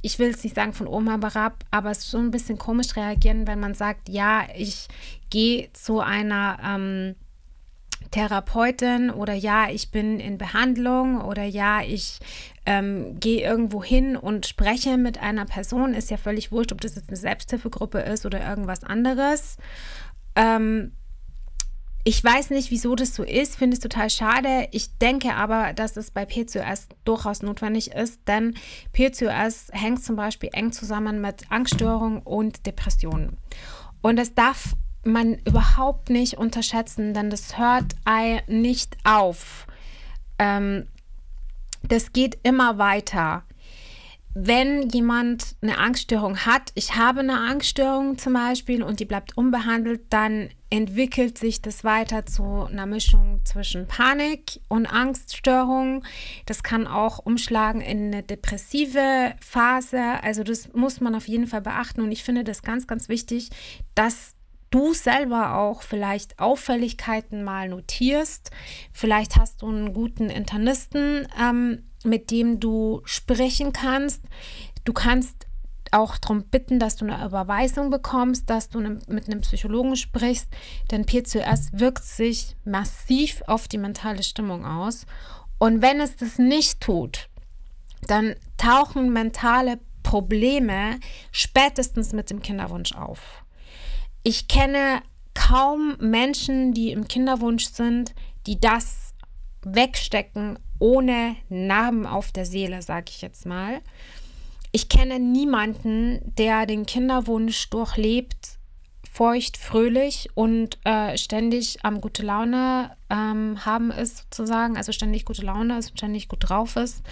ich 0.00 0.18
will 0.18 0.30
es 0.30 0.42
nicht 0.42 0.56
sagen 0.56 0.72
von 0.72 0.86
oben 0.86 1.08
herab, 1.08 1.64
aber 1.70 1.90
es 1.90 1.98
ist 1.98 2.10
schon 2.10 2.26
ein 2.26 2.30
bisschen 2.30 2.56
komisch 2.56 2.96
reagieren, 2.96 3.46
wenn 3.46 3.60
man 3.60 3.74
sagt, 3.74 4.08
ja, 4.08 4.46
ich 4.56 4.88
gehe 5.28 5.70
zu 5.74 6.00
einer 6.00 6.58
ähm, 6.64 7.14
Therapeutin 8.10 9.10
oder 9.10 9.34
ja, 9.34 9.68
ich 9.70 9.90
bin 9.90 10.20
in 10.20 10.38
Behandlung 10.38 11.20
oder 11.20 11.44
ja, 11.44 11.82
ich 11.82 12.18
ähm, 12.66 13.18
gehe 13.20 13.42
irgendwo 13.42 13.82
hin 13.82 14.16
und 14.16 14.46
spreche 14.46 14.96
mit 14.96 15.18
einer 15.20 15.44
Person, 15.44 15.94
ist 15.94 16.10
ja 16.10 16.16
völlig 16.16 16.52
wurscht, 16.52 16.72
ob 16.72 16.80
das 16.80 16.94
jetzt 16.94 17.08
eine 17.08 17.16
Selbsthilfegruppe 17.16 17.98
ist 17.98 18.24
oder 18.26 18.46
irgendwas 18.46 18.84
anderes. 18.84 19.56
Ähm, 20.34 20.92
ich 22.06 22.22
weiß 22.22 22.50
nicht, 22.50 22.70
wieso 22.70 22.94
das 22.94 23.14
so 23.14 23.22
ist, 23.22 23.56
finde 23.56 23.74
es 23.74 23.80
total 23.80 24.10
schade. 24.10 24.68
Ich 24.72 24.98
denke 24.98 25.34
aber, 25.34 25.72
dass 25.72 25.96
es 25.96 26.10
bei 26.10 26.26
PCOS 26.26 26.88
durchaus 27.06 27.40
notwendig 27.40 27.92
ist, 27.92 28.20
denn 28.28 28.54
PCOS 28.92 29.68
hängt 29.72 30.04
zum 30.04 30.14
Beispiel 30.14 30.50
eng 30.52 30.70
zusammen 30.70 31.22
mit 31.22 31.50
Angststörungen 31.50 32.20
und 32.20 32.66
Depressionen. 32.66 33.38
Und 34.02 34.16
das 34.16 34.34
darf 34.34 34.74
man 35.04 35.34
überhaupt 35.46 36.10
nicht 36.10 36.38
unterschätzen, 36.38 37.14
denn 37.14 37.30
das 37.30 37.58
hört 37.58 37.94
nicht 38.48 38.96
auf. 39.04 39.66
Ähm, 40.38 40.86
das 41.82 42.12
geht 42.12 42.38
immer 42.42 42.78
weiter. 42.78 43.44
Wenn 44.36 44.88
jemand 44.88 45.54
eine 45.62 45.78
Angststörung 45.78 46.38
hat, 46.38 46.72
ich 46.74 46.96
habe 46.96 47.20
eine 47.20 47.38
Angststörung 47.38 48.18
zum 48.18 48.32
Beispiel 48.32 48.82
und 48.82 48.98
die 48.98 49.04
bleibt 49.04 49.36
unbehandelt, 49.36 50.00
dann 50.10 50.48
entwickelt 50.70 51.38
sich 51.38 51.62
das 51.62 51.84
weiter 51.84 52.26
zu 52.26 52.64
einer 52.64 52.86
Mischung 52.86 53.42
zwischen 53.44 53.86
Panik 53.86 54.60
und 54.66 54.86
Angststörung. 54.86 56.02
Das 56.46 56.64
kann 56.64 56.88
auch 56.88 57.20
umschlagen 57.20 57.80
in 57.80 58.12
eine 58.12 58.24
depressive 58.24 59.34
Phase. 59.40 60.02
Also 60.22 60.42
das 60.42 60.72
muss 60.72 61.00
man 61.00 61.14
auf 61.14 61.28
jeden 61.28 61.46
Fall 61.46 61.60
beachten 61.60 62.00
und 62.00 62.10
ich 62.10 62.24
finde 62.24 62.42
das 62.42 62.62
ganz, 62.62 62.88
ganz 62.88 63.08
wichtig, 63.08 63.50
dass 63.94 64.33
du 64.74 64.92
selber 64.92 65.56
auch 65.56 65.82
vielleicht 65.82 66.40
Auffälligkeiten 66.40 67.44
mal 67.44 67.68
notierst. 67.68 68.50
Vielleicht 68.92 69.36
hast 69.36 69.62
du 69.62 69.68
einen 69.68 69.94
guten 69.94 70.30
Internisten, 70.30 71.28
ähm, 71.40 71.84
mit 72.02 72.32
dem 72.32 72.58
du 72.58 73.00
sprechen 73.04 73.72
kannst. 73.72 74.22
Du 74.84 74.92
kannst 74.92 75.46
auch 75.92 76.18
darum 76.18 76.42
bitten, 76.42 76.80
dass 76.80 76.96
du 76.96 77.06
eine 77.06 77.24
Überweisung 77.24 77.90
bekommst, 77.90 78.50
dass 78.50 78.68
du 78.68 78.80
ne, 78.80 78.98
mit 79.06 79.28
einem 79.28 79.42
Psychologen 79.42 79.94
sprichst, 79.94 80.48
denn 80.90 81.06
PCOS 81.06 81.70
wirkt 81.72 82.02
sich 82.02 82.56
massiv 82.64 83.42
auf 83.46 83.68
die 83.68 83.78
mentale 83.78 84.24
Stimmung 84.24 84.66
aus. 84.66 85.06
Und 85.58 85.82
wenn 85.82 86.00
es 86.00 86.16
das 86.16 86.38
nicht 86.38 86.80
tut, 86.80 87.28
dann 88.08 88.34
tauchen 88.56 89.12
mentale 89.12 89.78
Probleme 90.02 90.98
spätestens 91.30 92.12
mit 92.12 92.28
dem 92.30 92.42
Kinderwunsch 92.42 92.92
auf. 92.92 93.43
Ich 94.26 94.48
kenne 94.48 95.02
kaum 95.34 95.98
Menschen, 96.00 96.72
die 96.72 96.92
im 96.92 97.06
Kinderwunsch 97.06 97.66
sind, 97.66 98.14
die 98.46 98.58
das 98.58 99.12
wegstecken 99.62 100.58
ohne 100.78 101.36
Narben 101.50 102.06
auf 102.06 102.32
der 102.32 102.46
Seele, 102.46 102.80
sage 102.80 103.06
ich 103.10 103.20
jetzt 103.20 103.44
mal. 103.44 103.82
Ich 104.72 104.88
kenne 104.88 105.20
niemanden, 105.20 106.20
der 106.38 106.64
den 106.64 106.86
Kinderwunsch 106.86 107.68
durchlebt, 107.68 108.58
feucht, 109.12 109.58
fröhlich 109.58 110.30
und 110.34 110.78
äh, 110.84 111.18
ständig 111.18 111.84
am 111.84 112.00
gute 112.00 112.22
Laune 112.22 112.96
ähm, 113.10 113.64
haben 113.66 113.90
ist, 113.90 114.18
sozusagen, 114.18 114.78
also 114.78 114.90
ständig 114.90 115.26
gute 115.26 115.42
Laune 115.42 115.78
ist, 115.78 115.90
ständig 115.98 116.28
gut 116.28 116.48
drauf 116.48 116.76
ist 116.76 117.02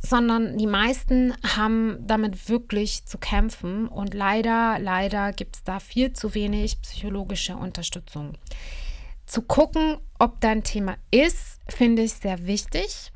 sondern 0.00 0.56
die 0.56 0.66
meisten 0.66 1.34
haben 1.44 1.98
damit 2.06 2.48
wirklich 2.48 3.04
zu 3.04 3.18
kämpfen 3.18 3.86
und 3.86 4.14
leider, 4.14 4.78
leider 4.78 5.32
gibt 5.32 5.56
es 5.56 5.64
da 5.64 5.78
viel 5.78 6.12
zu 6.12 6.34
wenig 6.34 6.80
psychologische 6.80 7.56
Unterstützung. 7.56 8.38
Zu 9.26 9.42
gucken, 9.42 9.98
ob 10.18 10.40
da 10.40 10.50
ein 10.50 10.64
Thema 10.64 10.96
ist, 11.10 11.60
finde 11.68 12.02
ich 12.02 12.14
sehr 12.14 12.46
wichtig. 12.46 13.12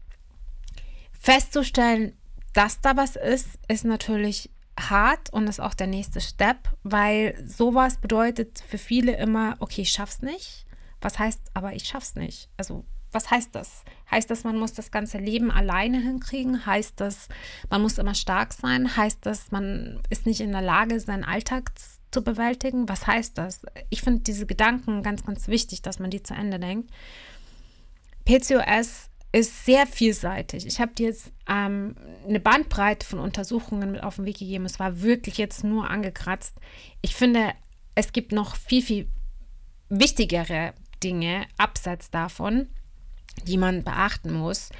Festzustellen, 1.19 2.17
dass 2.53 2.81
da 2.81 2.97
was 2.97 3.17
ist, 3.17 3.59
ist 3.67 3.85
natürlich 3.85 4.51
hart 4.79 5.31
und 5.31 5.49
ist 5.49 5.61
auch 5.61 5.75
der 5.75 5.87
nächste 5.87 6.21
Step, 6.21 6.69
weil 6.83 7.43
sowas 7.47 7.99
bedeutet 7.99 8.63
für 8.69 8.79
viele 8.79 9.17
immer, 9.17 9.57
okay, 9.61 9.83
ich 9.83 9.91
schaff's 9.91 10.21
nicht. 10.21 10.67
Was 11.01 11.19
heißt 11.19 11.41
aber, 11.55 11.73
ich 11.75 11.85
schaff's 11.85 12.15
nicht? 12.15 12.49
Also 12.57 12.85
was 13.11 13.31
heißt 13.31 13.55
das? 13.55 13.85
Heißt 14.15 14.31
das, 14.31 14.45
man 14.45 14.57
muss 14.57 14.73
das 14.73 14.93
ganze 14.93 15.19
Leben 15.19 15.51
alleine 15.51 16.01
hinkriegen? 16.01 16.67
Heißt 16.67 17.01
das, 17.01 17.29
man 17.69 17.83
muss 17.83 17.99
immer 17.99 18.15
stark 18.15 18.53
sein? 18.53 18.97
Heißt 18.97 19.27
das, 19.27 19.51
man 19.51 20.01
ist 20.09 20.25
nicht 20.25 20.41
in 20.41 20.53
der 20.53 20.63
Lage, 20.63 21.01
seinen 21.01 21.25
Alltag 21.25 21.73
zu 22.13 22.23
bewältigen? 22.23 22.89
Was 22.89 23.09
heißt 23.09 23.37
das? 23.37 23.63
Ich 23.91 24.03
finde 24.03 24.21
diese 24.21 24.47
Gedanken 24.47 25.03
ganz, 25.03 25.25
ganz 25.27 25.49
wichtig, 25.49 25.83
dass 25.83 25.99
man 25.99 26.11
die 26.11 26.23
zu 26.23 26.33
Ende 26.33 26.61
denkt. 26.61 26.93
PCOS 28.25 29.11
ist 29.33 29.65
sehr 29.65 29.85
vielseitig. 29.85 30.65
Ich 30.65 30.81
habe 30.81 30.95
dir 30.95 31.09
jetzt 31.09 31.33
ähm, 31.49 31.97
eine 32.25 32.39
Bandbreite 32.39 33.05
von 33.05 33.19
Untersuchungen 33.19 33.91
mit 33.91 34.05
auf 34.05 34.15
den 34.15 34.27
Weg 34.27 34.39
gegeben. 34.39 34.65
Es 34.65 34.79
war 34.79 35.03
wirklich 35.03 35.39
jetzt 35.39 35.65
nur 35.65 35.91
angekratzt. 35.91 36.55
Ich 37.03 37.17
finde, 37.17 37.51
es 37.97 38.13
gibt 38.13 38.31
noch 38.31 38.55
viel, 38.55 38.83
viel 38.83 39.09
wichtigere 39.89 40.73
Dinge 41.03 41.47
abseits 41.59 42.13
davon, 42.13 42.69
die 43.47 43.57
man 43.57 43.83
beachten 43.83 44.33
muss. 44.33 44.71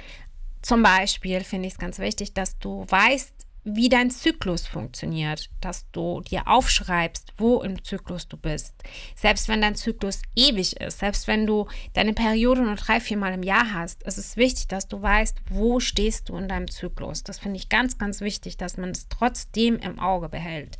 Zum 0.61 0.81
Beispiel 0.81 1.41
finde 1.41 1.67
ich 1.67 1.73
es 1.73 1.79
ganz 1.79 1.99
wichtig, 1.99 2.33
dass 2.33 2.57
du 2.57 2.85
weißt, 2.87 3.33
wie 3.65 3.89
dein 3.89 4.11
Zyklus 4.11 4.67
funktioniert, 4.67 5.49
dass 5.59 5.89
du 5.91 6.21
dir 6.21 6.47
aufschreibst, 6.47 7.33
wo 7.37 7.61
im 7.63 7.83
Zyklus 7.83 8.27
du 8.27 8.37
bist. 8.37 8.75
Selbst 9.15 9.49
wenn 9.49 9.61
dein 9.61 9.75
Zyklus 9.75 10.21
ewig 10.35 10.79
ist, 10.79 10.99
selbst 10.99 11.27
wenn 11.27 11.47
du 11.47 11.67
deine 11.93 12.13
Periode 12.13 12.61
nur 12.61 12.75
drei, 12.75 12.99
vier 12.99 13.17
Mal 13.17 13.33
im 13.33 13.41
Jahr 13.41 13.73
hast, 13.73 14.03
ist 14.03 14.19
es 14.19 14.37
wichtig, 14.37 14.67
dass 14.67 14.87
du 14.87 15.01
weißt, 15.01 15.41
wo 15.49 15.79
stehst 15.79 16.29
du 16.29 16.37
in 16.37 16.47
deinem 16.47 16.69
Zyklus. 16.69 17.23
Das 17.23 17.39
finde 17.39 17.57
ich 17.57 17.67
ganz, 17.67 17.97
ganz 17.97 18.21
wichtig, 18.21 18.57
dass 18.57 18.77
man 18.77 18.91
es 18.91 19.07
trotzdem 19.09 19.77
im 19.77 19.99
Auge 19.99 20.29
behält. 20.29 20.77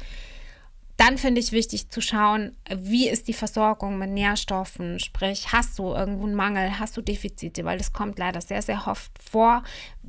Dann 1.05 1.19
finde 1.19 1.39
ich 1.39 1.51
wichtig 1.51 1.91
zu 1.91 2.01
schauen, 2.01 2.55
wie 2.67 3.07
ist 3.07 3.27
die 3.27 3.33
Versorgung 3.33 3.99
mit 3.99 4.09
Nährstoffen, 4.09 4.99
sprich, 4.99 5.51
hast 5.51 5.77
du 5.77 5.93
irgendwo 5.93 6.25
einen 6.25 6.33
Mangel, 6.33 6.79
hast 6.79 6.97
du 6.97 7.01
Defizite, 7.01 7.63
weil 7.63 7.77
das 7.77 7.93
kommt 7.93 8.17
leider 8.17 8.41
sehr, 8.41 8.63
sehr 8.63 8.87
oft 8.87 9.11
vor 9.21 9.61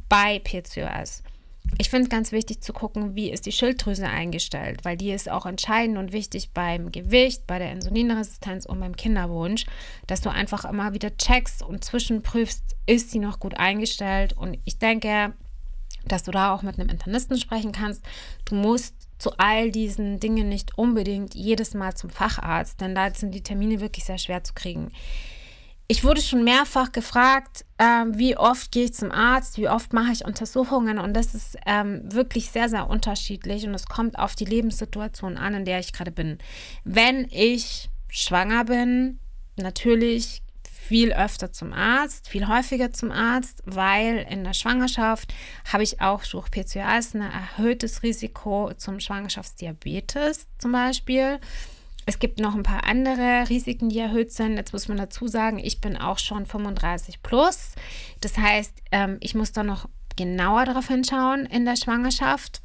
bei 0.09 0.39
PCOS. 0.39 1.23
Ich 1.77 1.91
finde 1.91 2.05
es 2.05 2.09
ganz 2.09 2.33
wichtig 2.33 2.63
zu 2.63 2.73
gucken, 2.73 3.15
wie 3.15 3.31
ist 3.31 3.45
die 3.45 3.53
Schilddrüse 3.53 4.09
eingestellt, 4.09 4.87
weil 4.87 4.97
die 4.97 5.11
ist 5.11 5.31
auch 5.31 5.45
entscheidend 5.45 5.99
und 5.99 6.13
wichtig 6.13 6.53
beim 6.55 6.91
Gewicht, 6.91 7.47
bei 7.47 7.59
der 7.59 7.73
Insulinresistenz 7.73 8.65
und 8.65 8.81
beim 8.81 8.97
Kinderwunsch, 8.97 9.67
dass 10.07 10.23
du 10.23 10.31
einfach 10.31 10.65
immer 10.65 10.95
wieder 10.95 11.15
checkst 11.15 11.63
und 11.63 11.85
zwischenprüfst, 11.85 12.75
ist 12.87 13.11
sie 13.11 13.19
noch 13.19 13.39
gut 13.39 13.59
eingestellt. 13.59 14.33
Und 14.33 14.57
ich 14.65 14.79
denke, 14.79 15.35
dass 16.07 16.23
du 16.23 16.31
da 16.31 16.55
auch 16.55 16.63
mit 16.63 16.81
einem 16.81 16.89
Internisten 16.89 17.39
sprechen 17.39 17.73
kannst. 17.73 18.03
Du 18.47 18.55
musst 18.55 19.06
zu 19.19 19.33
all 19.39 19.71
diesen 19.71 20.21
Dingen 20.21 20.49
nicht 20.49 20.77
unbedingt 20.77 21.35
jedes 21.35 21.75
Mal 21.75 21.95
zum 21.95 22.11
Facharzt, 22.11 22.81
denn 22.81 22.95
da 22.95 23.13
sind 23.13 23.35
die 23.35 23.43
Termine 23.43 23.81
wirklich 23.81 24.05
sehr 24.05 24.19
schwer 24.19 24.45
zu 24.45 24.55
kriegen. 24.55 24.91
Ich 25.89 26.03
wurde 26.03 26.21
schon 26.21 26.43
mehrfach 26.43 26.91
gefragt, 26.91 27.65
äh, 27.79 28.05
wie 28.11 28.37
oft 28.37 28.73
gehe 28.73 28.87
ich 28.87 28.95
zum 28.95 29.13
Arzt, 29.13 29.57
wie 29.57 29.69
oft 29.69 29.93
mache 29.93 30.13
ich 30.13 30.25
Untersuchungen 30.25 30.99
und 30.99 31.15
das 31.15 31.35
ist 31.35 31.57
ähm, 31.65 32.03
wirklich 32.13 32.51
sehr, 32.51 32.69
sehr 32.69 32.91
unterschiedlich 32.91 33.67
und 33.67 33.75
es 33.75 33.87
kommt 33.87 34.19
auf 34.19 34.35
die 34.35 34.47
Lebenssituation 34.47 35.37
an, 35.37 35.55
in 35.55 35.65
der 35.65 35.79
ich 35.79 35.93
gerade 35.93 36.11
bin. 36.11 36.39
Wenn 36.83 37.29
ich 37.31 37.89
schwanger 38.09 38.65
bin, 38.65 39.21
natürlich 39.57 40.43
viel 40.87 41.13
öfter 41.13 41.53
zum 41.53 41.73
Arzt, 41.73 42.29
viel 42.29 42.47
häufiger 42.47 42.93
zum 42.93 43.11
Arzt, 43.11 43.63
weil 43.67 44.25
in 44.31 44.45
der 44.45 44.55
Schwangerschaft 44.55 45.35
habe 45.73 45.83
ich 45.83 46.01
auch 46.01 46.25
durch 46.25 46.51
PCOS 46.51 47.15
ein 47.15 47.23
erhöhtes 47.23 48.03
Risiko 48.03 48.73
zum 48.77 49.01
Schwangerschaftsdiabetes 49.01 50.47
zum 50.59 50.73
Beispiel. 50.73 51.41
Es 52.07 52.21
gibt 52.21 52.39
noch 52.39 52.55
ein 52.55 52.63
paar 52.63 52.85
andere 52.85 53.49
Risiken, 53.49 53.89
die 53.89 53.99
erhöht 53.99 54.31
sind. 54.31 54.57
Jetzt 54.57 54.73
muss 54.73 54.87
man 54.87 54.97
dazu 54.97 55.27
sagen, 55.27 55.59
ich 55.59 55.81
bin 55.81 55.97
auch 55.97 56.21
schon 56.21 56.47
35 56.47 57.21
plus. 57.21 57.73
Das 58.21 58.39
heißt, 58.39 58.73
ähm, 58.93 59.17
ich 59.21 59.35
muss 59.35 59.51
da 59.51 59.65
noch 59.65 59.89
genauer 60.15 60.67
darauf 60.67 60.87
hinschauen 60.87 61.47
in 61.47 61.65
der 61.65 61.75
Schwangerschaft. 61.75 62.63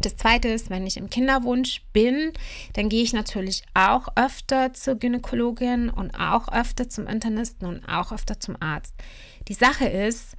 Das 0.00 0.16
zweite 0.16 0.48
ist, 0.48 0.70
wenn 0.70 0.86
ich 0.86 0.96
im 0.96 1.08
Kinderwunsch 1.08 1.82
bin, 1.92 2.32
dann 2.74 2.88
gehe 2.88 3.02
ich 3.02 3.12
natürlich 3.12 3.62
auch 3.74 4.08
öfter 4.16 4.74
zur 4.74 4.96
Gynäkologin 4.96 5.88
und 5.88 6.14
auch 6.18 6.52
öfter 6.52 6.88
zum 6.88 7.06
Internisten 7.06 7.66
und 7.68 7.88
auch 7.88 8.12
öfter 8.12 8.38
zum 8.40 8.56
Arzt. 8.60 8.94
Die 9.48 9.54
Sache 9.54 9.86
ist, 9.86 10.36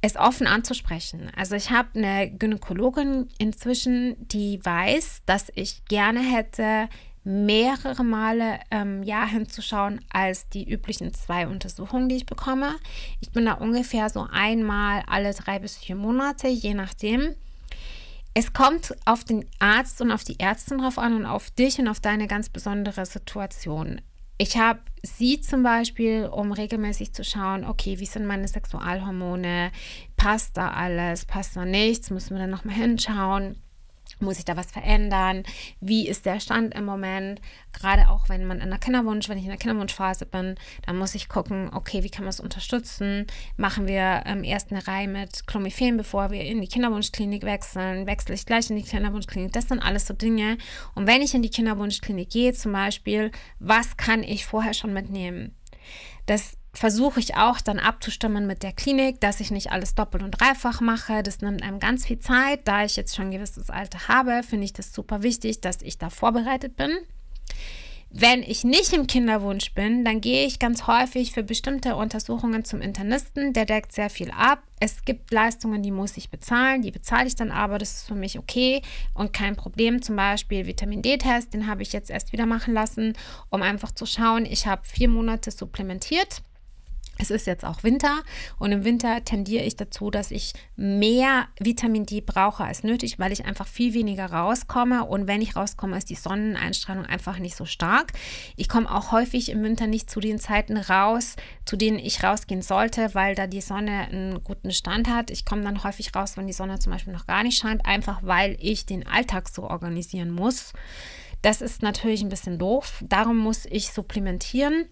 es 0.00 0.16
offen 0.16 0.46
anzusprechen. 0.46 1.30
Also 1.34 1.54
ich 1.54 1.70
habe 1.70 1.88
eine 1.94 2.30
Gynäkologin 2.30 3.28
inzwischen, 3.38 4.16
die 4.28 4.60
weiß, 4.62 5.22
dass 5.24 5.50
ich 5.54 5.86
gerne 5.86 6.20
hätte, 6.20 6.90
mehrere 7.24 8.04
Male 8.04 8.60
im 8.68 9.02
Jahr 9.02 9.26
hinzuschauen 9.26 10.04
als 10.12 10.50
die 10.50 10.70
üblichen 10.70 11.14
zwei 11.14 11.46
Untersuchungen, 11.48 12.10
die 12.10 12.16
ich 12.16 12.26
bekomme. 12.26 12.74
Ich 13.20 13.30
bin 13.30 13.46
da 13.46 13.54
ungefähr 13.54 14.10
so 14.10 14.26
einmal 14.30 15.02
alle 15.06 15.32
drei 15.32 15.58
bis 15.58 15.78
vier 15.78 15.96
Monate, 15.96 16.48
je 16.48 16.74
nachdem. 16.74 17.34
Es 18.36 18.52
kommt 18.52 18.96
auf 19.04 19.22
den 19.22 19.48
Arzt 19.60 20.00
und 20.00 20.10
auf 20.10 20.24
die 20.24 20.40
Ärztin 20.40 20.78
drauf 20.78 20.98
an 20.98 21.14
und 21.14 21.24
auf 21.24 21.50
dich 21.52 21.78
und 21.78 21.86
auf 21.86 22.00
deine 22.00 22.26
ganz 22.26 22.48
besondere 22.48 23.06
Situation. 23.06 24.00
Ich 24.38 24.56
habe 24.56 24.80
sie 25.04 25.40
zum 25.40 25.62
Beispiel, 25.62 26.26
um 26.26 26.50
regelmäßig 26.50 27.14
zu 27.14 27.22
schauen, 27.22 27.64
okay, 27.64 28.00
wie 28.00 28.06
sind 28.06 28.26
meine 28.26 28.48
Sexualhormone, 28.48 29.70
passt 30.16 30.56
da 30.56 30.70
alles, 30.70 31.24
passt 31.24 31.54
da 31.54 31.64
nichts, 31.64 32.10
müssen 32.10 32.34
wir 32.34 32.40
dann 32.40 32.50
nochmal 32.50 32.74
hinschauen. 32.74 33.62
Muss 34.20 34.38
ich 34.38 34.44
da 34.44 34.56
was 34.56 34.70
verändern? 34.70 35.42
Wie 35.80 36.08
ist 36.08 36.26
der 36.26 36.40
Stand 36.40 36.74
im 36.74 36.84
Moment? 36.84 37.40
Gerade 37.72 38.08
auch 38.08 38.28
wenn 38.28 38.46
man 38.46 38.60
in 38.60 38.70
der 38.70 38.78
Kinderwunsch, 38.78 39.28
wenn 39.28 39.38
ich 39.38 39.44
in 39.44 39.50
der 39.50 39.58
Kinderwunschphase 39.58 40.26
bin, 40.26 40.54
dann 40.86 40.96
muss 40.96 41.14
ich 41.14 41.28
gucken, 41.28 41.70
okay, 41.72 42.02
wie 42.02 42.10
kann 42.10 42.24
man 42.24 42.30
es 42.30 42.40
unterstützen? 42.40 43.26
Machen 43.56 43.86
wir 43.86 44.22
ähm, 44.26 44.44
erst 44.44 44.70
eine 44.70 44.86
Reihe 44.86 45.08
mit 45.08 45.46
Clomiphen, 45.46 45.96
bevor 45.96 46.30
wir 46.30 46.42
in 46.42 46.60
die 46.60 46.68
Kinderwunschklinik 46.68 47.42
wechseln? 47.42 48.06
Wechsle 48.06 48.34
ich 48.34 48.46
gleich 48.46 48.70
in 48.70 48.76
die 48.76 48.82
Kinderwunschklinik? 48.82 49.52
Das 49.52 49.68
sind 49.68 49.80
alles 49.80 50.06
so 50.06 50.14
Dinge. 50.14 50.58
Und 50.94 51.06
wenn 51.06 51.22
ich 51.22 51.34
in 51.34 51.42
die 51.42 51.50
Kinderwunschklinik 51.50 52.30
gehe, 52.30 52.52
zum 52.52 52.72
Beispiel, 52.72 53.30
was 53.58 53.96
kann 53.96 54.22
ich 54.22 54.46
vorher 54.46 54.74
schon 54.74 54.92
mitnehmen? 54.92 55.54
Das 56.26 56.56
versuche 56.74 57.20
ich 57.20 57.36
auch 57.36 57.60
dann 57.60 57.78
abzustimmen 57.78 58.46
mit 58.46 58.62
der 58.62 58.72
Klinik, 58.72 59.20
dass 59.20 59.40
ich 59.40 59.50
nicht 59.50 59.70
alles 59.72 59.94
doppelt 59.94 60.22
und 60.22 60.32
dreifach 60.32 60.80
mache. 60.80 61.22
Das 61.22 61.40
nimmt 61.40 61.62
einem 61.62 61.78
ganz 61.78 62.06
viel 62.06 62.18
Zeit. 62.18 62.60
Da 62.64 62.84
ich 62.84 62.96
jetzt 62.96 63.14
schon 63.14 63.26
ein 63.26 63.30
gewisses 63.30 63.70
Alter 63.70 64.08
habe, 64.08 64.42
finde 64.42 64.64
ich 64.64 64.72
das 64.72 64.92
super 64.92 65.22
wichtig, 65.22 65.60
dass 65.60 65.82
ich 65.82 65.98
da 65.98 66.10
vorbereitet 66.10 66.76
bin. 66.76 66.90
Wenn 68.16 68.44
ich 68.44 68.62
nicht 68.62 68.92
im 68.92 69.08
Kinderwunsch 69.08 69.74
bin, 69.74 70.04
dann 70.04 70.20
gehe 70.20 70.46
ich 70.46 70.60
ganz 70.60 70.86
häufig 70.86 71.32
für 71.32 71.42
bestimmte 71.42 71.96
Untersuchungen 71.96 72.64
zum 72.64 72.80
Internisten. 72.80 73.52
Der 73.52 73.64
deckt 73.64 73.90
sehr 73.90 74.08
viel 74.08 74.30
ab. 74.30 74.62
Es 74.78 75.04
gibt 75.04 75.32
Leistungen, 75.32 75.82
die 75.82 75.90
muss 75.90 76.16
ich 76.16 76.30
bezahlen. 76.30 76.82
Die 76.82 76.92
bezahle 76.92 77.26
ich 77.26 77.34
dann 77.34 77.50
aber. 77.50 77.78
Das 77.78 77.92
ist 77.92 78.06
für 78.06 78.14
mich 78.14 78.38
okay 78.38 78.82
und 79.14 79.32
kein 79.32 79.56
Problem. 79.56 80.00
Zum 80.00 80.14
Beispiel 80.14 80.66
Vitamin 80.66 81.02
D-Test, 81.02 81.54
den 81.54 81.66
habe 81.66 81.82
ich 81.82 81.92
jetzt 81.92 82.08
erst 82.08 82.32
wieder 82.32 82.46
machen 82.46 82.72
lassen, 82.72 83.14
um 83.50 83.62
einfach 83.62 83.90
zu 83.90 84.06
schauen. 84.06 84.46
Ich 84.46 84.68
habe 84.68 84.82
vier 84.84 85.08
Monate 85.08 85.50
supplementiert 85.50 86.42
es 87.18 87.30
ist 87.30 87.46
jetzt 87.46 87.64
auch 87.64 87.82
Winter 87.82 88.22
und 88.58 88.72
im 88.72 88.84
Winter 88.84 89.24
tendiere 89.24 89.64
ich 89.64 89.76
dazu, 89.76 90.10
dass 90.10 90.30
ich 90.30 90.52
mehr 90.76 91.46
Vitamin 91.58 92.06
D 92.06 92.20
brauche 92.20 92.64
als 92.64 92.82
nötig, 92.82 93.18
weil 93.18 93.32
ich 93.32 93.44
einfach 93.44 93.66
viel 93.66 93.94
weniger 93.94 94.26
rauskomme 94.26 95.04
und 95.04 95.26
wenn 95.26 95.40
ich 95.40 95.56
rauskomme, 95.56 95.96
ist 95.96 96.10
die 96.10 96.16
Sonneneinstrahlung 96.16 97.06
einfach 97.06 97.38
nicht 97.38 97.56
so 97.56 97.64
stark. 97.64 98.12
Ich 98.56 98.68
komme 98.68 98.92
auch 98.92 99.12
häufig 99.12 99.50
im 99.50 99.62
Winter 99.62 99.86
nicht 99.86 100.10
zu 100.10 100.20
den 100.20 100.38
Zeiten 100.38 100.76
raus, 100.76 101.36
zu 101.64 101.76
denen 101.76 101.98
ich 101.98 102.22
rausgehen 102.22 102.62
sollte, 102.62 103.14
weil 103.14 103.34
da 103.34 103.46
die 103.46 103.60
Sonne 103.60 104.08
einen 104.08 104.42
guten 104.42 104.72
Stand 104.72 105.08
hat. 105.08 105.30
Ich 105.30 105.44
komme 105.44 105.62
dann 105.62 105.84
häufig 105.84 106.14
raus, 106.14 106.36
wenn 106.36 106.46
die 106.46 106.52
Sonne 106.52 106.78
zum 106.78 106.92
Beispiel 106.92 107.12
noch 107.12 107.26
gar 107.26 107.42
nicht 107.42 107.58
scheint, 107.58 107.86
einfach 107.86 108.20
weil 108.22 108.56
ich 108.60 108.86
den 108.86 109.06
Alltag 109.06 109.48
so 109.48 109.64
organisieren 109.64 110.30
muss. 110.30 110.72
Das 111.42 111.60
ist 111.60 111.82
natürlich 111.82 112.22
ein 112.22 112.30
bisschen 112.30 112.58
doof. 112.58 113.04
Darum 113.06 113.36
muss 113.36 113.66
ich 113.66 113.92
supplementieren. 113.92 114.86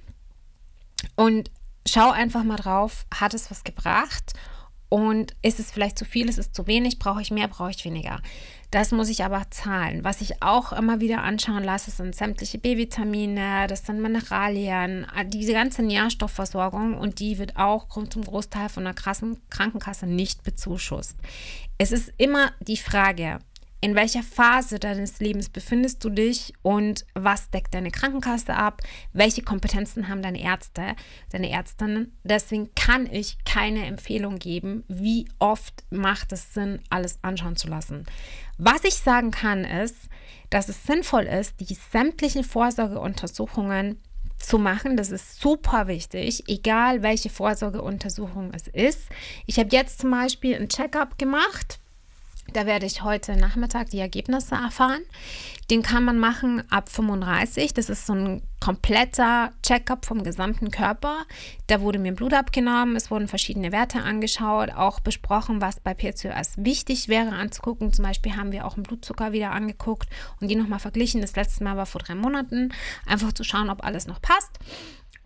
Und 1.17 1.51
schau 1.89 2.11
einfach 2.11 2.45
mal 2.45 2.57
drauf, 2.57 3.07
hat 3.13 3.35
es 3.35 3.51
was 3.51 3.65
gebracht 3.65 4.33
und 4.89 5.35
ist 5.41 5.59
es 5.59 5.71
vielleicht 5.71 5.99
zu 5.99 6.05
viel, 6.05 6.29
ist 6.29 6.39
es 6.39 6.53
zu 6.53 6.67
wenig, 6.67 6.99
brauche 6.99 7.23
ich 7.23 7.31
mehr, 7.31 7.49
brauche 7.49 7.71
ich 7.71 7.85
weniger. 7.85 8.21
Das 8.71 8.91
muss 8.91 9.09
ich 9.09 9.25
aber 9.25 9.51
zahlen. 9.51 10.05
Was 10.05 10.21
ich 10.21 10.43
auch 10.43 10.73
immer 10.73 11.01
wieder 11.01 11.23
anschauen 11.23 11.65
lasse, 11.65 11.91
sind 11.91 12.15
sämtliche 12.15 12.59
B-Vitamine, 12.59 13.67
das 13.69 13.87
sind 13.87 14.01
Mineralien, 14.03 15.07
diese 15.29 15.53
ganze 15.53 15.83
Nährstoffversorgung 15.83 16.99
und 16.99 17.21
die 17.21 17.39
wird 17.39 17.57
auch 17.57 17.87
zum 17.89 18.23
Großteil 18.23 18.69
von 18.69 18.85
der 18.85 18.95
krassen 18.95 19.41
Krankenkasse 19.51 20.07
nicht 20.07 20.43
bezuschusst. 20.43 21.17
Es 21.79 21.91
ist 21.91 22.13
immer 22.19 22.53
die 22.61 22.77
Frage, 22.77 23.39
in 23.83 23.97
welcher 23.97 24.23
Phase 24.23 24.79
deines 24.79 25.19
Lebens 25.19 25.49
befindest 25.49 26.05
du 26.05 26.09
dich 26.09 26.53
und 26.63 27.05
was 27.15 27.51
deckt 27.51 27.75
deine 27.75 27.91
Krankenkasse 27.91 28.55
ab, 28.55 28.81
welche 29.13 29.43
Kompetenzen 29.43 30.09
haben 30.09 30.23
deine 30.23 30.41
Ärzte, 30.41 30.95
deine 31.33 31.51
Ärztinnen. 31.51 32.17
Deswegen 32.23 32.73
kann 32.77 33.07
ich 33.13 33.39
keine 33.45 33.85
Empfehlung 33.87 34.39
geben, 34.39 34.85
wie 34.87 35.27
oft 35.41 35.83
macht 35.91 36.31
es 36.31 36.55
Sinn, 36.55 36.81
alles 36.91 37.19
anschauen 37.23 37.57
zu 37.57 37.67
lassen. 37.67 38.07
Was 38.57 38.85
ich 38.85 38.95
sagen 38.95 39.33
kann, 39.33 39.65
ist, 39.65 39.97
dass 40.49 40.69
es 40.69 40.85
sinnvoll 40.85 41.25
ist, 41.25 41.59
die 41.59 41.75
sämtlichen 41.75 42.45
Vorsorgeuntersuchungen 42.45 44.01
zu 44.39 44.59
machen. 44.59 44.97
Das 44.97 45.11
ist 45.11 45.41
super 45.41 45.89
wichtig, 45.89 46.45
egal 46.47 47.03
welche 47.03 47.31
Vorsorgeuntersuchung 47.31 48.53
es 48.55 48.69
ist. 48.69 49.09
Ich 49.47 49.59
habe 49.59 49.71
jetzt 49.73 49.99
zum 49.99 50.13
Beispiel 50.13 50.55
ein 50.55 50.69
Checkup 50.69 51.19
gemacht 51.19 51.81
da 52.53 52.67
werde 52.67 52.87
ich 52.87 53.03
heute 53.03 53.37
Nachmittag 53.37 53.91
die 53.91 53.99
Ergebnisse 53.99 54.55
erfahren. 54.55 55.03
Den 55.71 55.83
kann 55.83 56.05
man 56.05 56.19
machen 56.19 56.63
ab 56.71 56.89
35. 56.89 57.73
Das 57.73 57.89
ist 57.89 58.07
so 58.07 58.15
ein 58.15 58.43
kompletter 58.61 59.53
Checkup 59.63 60.05
vom 60.05 60.23
gesamten 60.23 60.71
Körper. 60.71 61.25
Da 61.67 61.81
wurde 61.81 61.99
mir 61.99 62.13
Blut 62.13 62.35
abgenommen, 62.35 62.95
es 62.95 63.11
wurden 63.11 63.27
verschiedene 63.27 63.73
Werte 63.73 64.03
angeschaut, 64.03 64.71
auch 64.71 65.01
besprochen, 65.01 65.61
was 65.61 65.81
bei 65.81 65.95
PCOS 65.95 66.55
wichtig 66.59 67.09
wäre 67.09 67.31
anzugucken. 67.31 67.93
Zum 67.93 68.05
Beispiel 68.05 68.37
haben 68.37 68.53
wir 68.53 68.67
auch 68.67 68.75
einen 68.75 68.83
Blutzucker 68.83 69.33
wieder 69.33 69.53
angeguckt 69.53 70.09
und 70.41 70.49
die 70.49 70.57
nochmal 70.57 70.79
verglichen. 70.79 71.23
Das 71.23 71.37
letzte 71.37 71.65
Mal 71.65 71.77
war 71.77 71.87
vor 71.87 72.03
drei 72.03 72.15
Monaten, 72.15 72.73
einfach 73.07 73.33
zu 73.33 73.45
schauen, 73.45 73.71
ob 73.71 73.85
alles 73.85 74.07
noch 74.07 74.21
passt. 74.21 74.59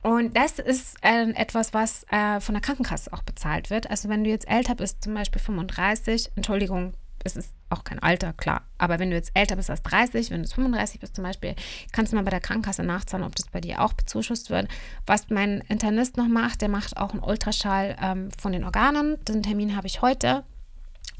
Und 0.02 0.36
das 0.36 0.60
ist 0.60 0.96
äh, 1.02 1.30
etwas, 1.32 1.74
was 1.74 2.04
äh, 2.10 2.38
von 2.38 2.54
der 2.54 2.62
Krankenkasse 2.62 3.12
auch 3.12 3.22
bezahlt 3.22 3.70
wird. 3.70 3.90
Also 3.90 4.08
wenn 4.08 4.22
du 4.22 4.30
jetzt 4.30 4.48
älter 4.48 4.76
bist, 4.76 5.02
zum 5.02 5.14
Beispiel 5.14 5.40
35, 5.40 6.30
Entschuldigung, 6.36 6.92
es 7.26 7.36
ist 7.36 7.52
auch 7.68 7.84
kein 7.84 7.98
Alter, 7.98 8.32
klar. 8.32 8.62
Aber 8.78 8.98
wenn 8.98 9.10
du 9.10 9.16
jetzt 9.16 9.32
älter 9.34 9.56
bist 9.56 9.70
als 9.70 9.82
30, 9.82 10.30
wenn 10.30 10.42
du 10.42 10.48
35 10.48 11.00
bist 11.00 11.16
zum 11.16 11.24
Beispiel, 11.24 11.54
kannst 11.92 12.12
du 12.12 12.16
mal 12.16 12.22
bei 12.22 12.30
der 12.30 12.40
Krankenkasse 12.40 12.82
nachzahlen, 12.82 13.26
ob 13.26 13.34
das 13.34 13.46
bei 13.46 13.60
dir 13.60 13.82
auch 13.82 13.92
bezuschusst 13.92 14.50
wird. 14.50 14.68
Was 15.06 15.30
mein 15.30 15.62
Internist 15.68 16.16
noch 16.16 16.28
macht, 16.28 16.62
der 16.62 16.68
macht 16.68 16.96
auch 16.96 17.12
einen 17.12 17.22
Ultraschall 17.22 17.96
ähm, 18.00 18.30
von 18.38 18.52
den 18.52 18.64
Organen. 18.64 19.22
Den 19.24 19.42
Termin 19.42 19.76
habe 19.76 19.86
ich 19.86 20.02
heute. 20.02 20.44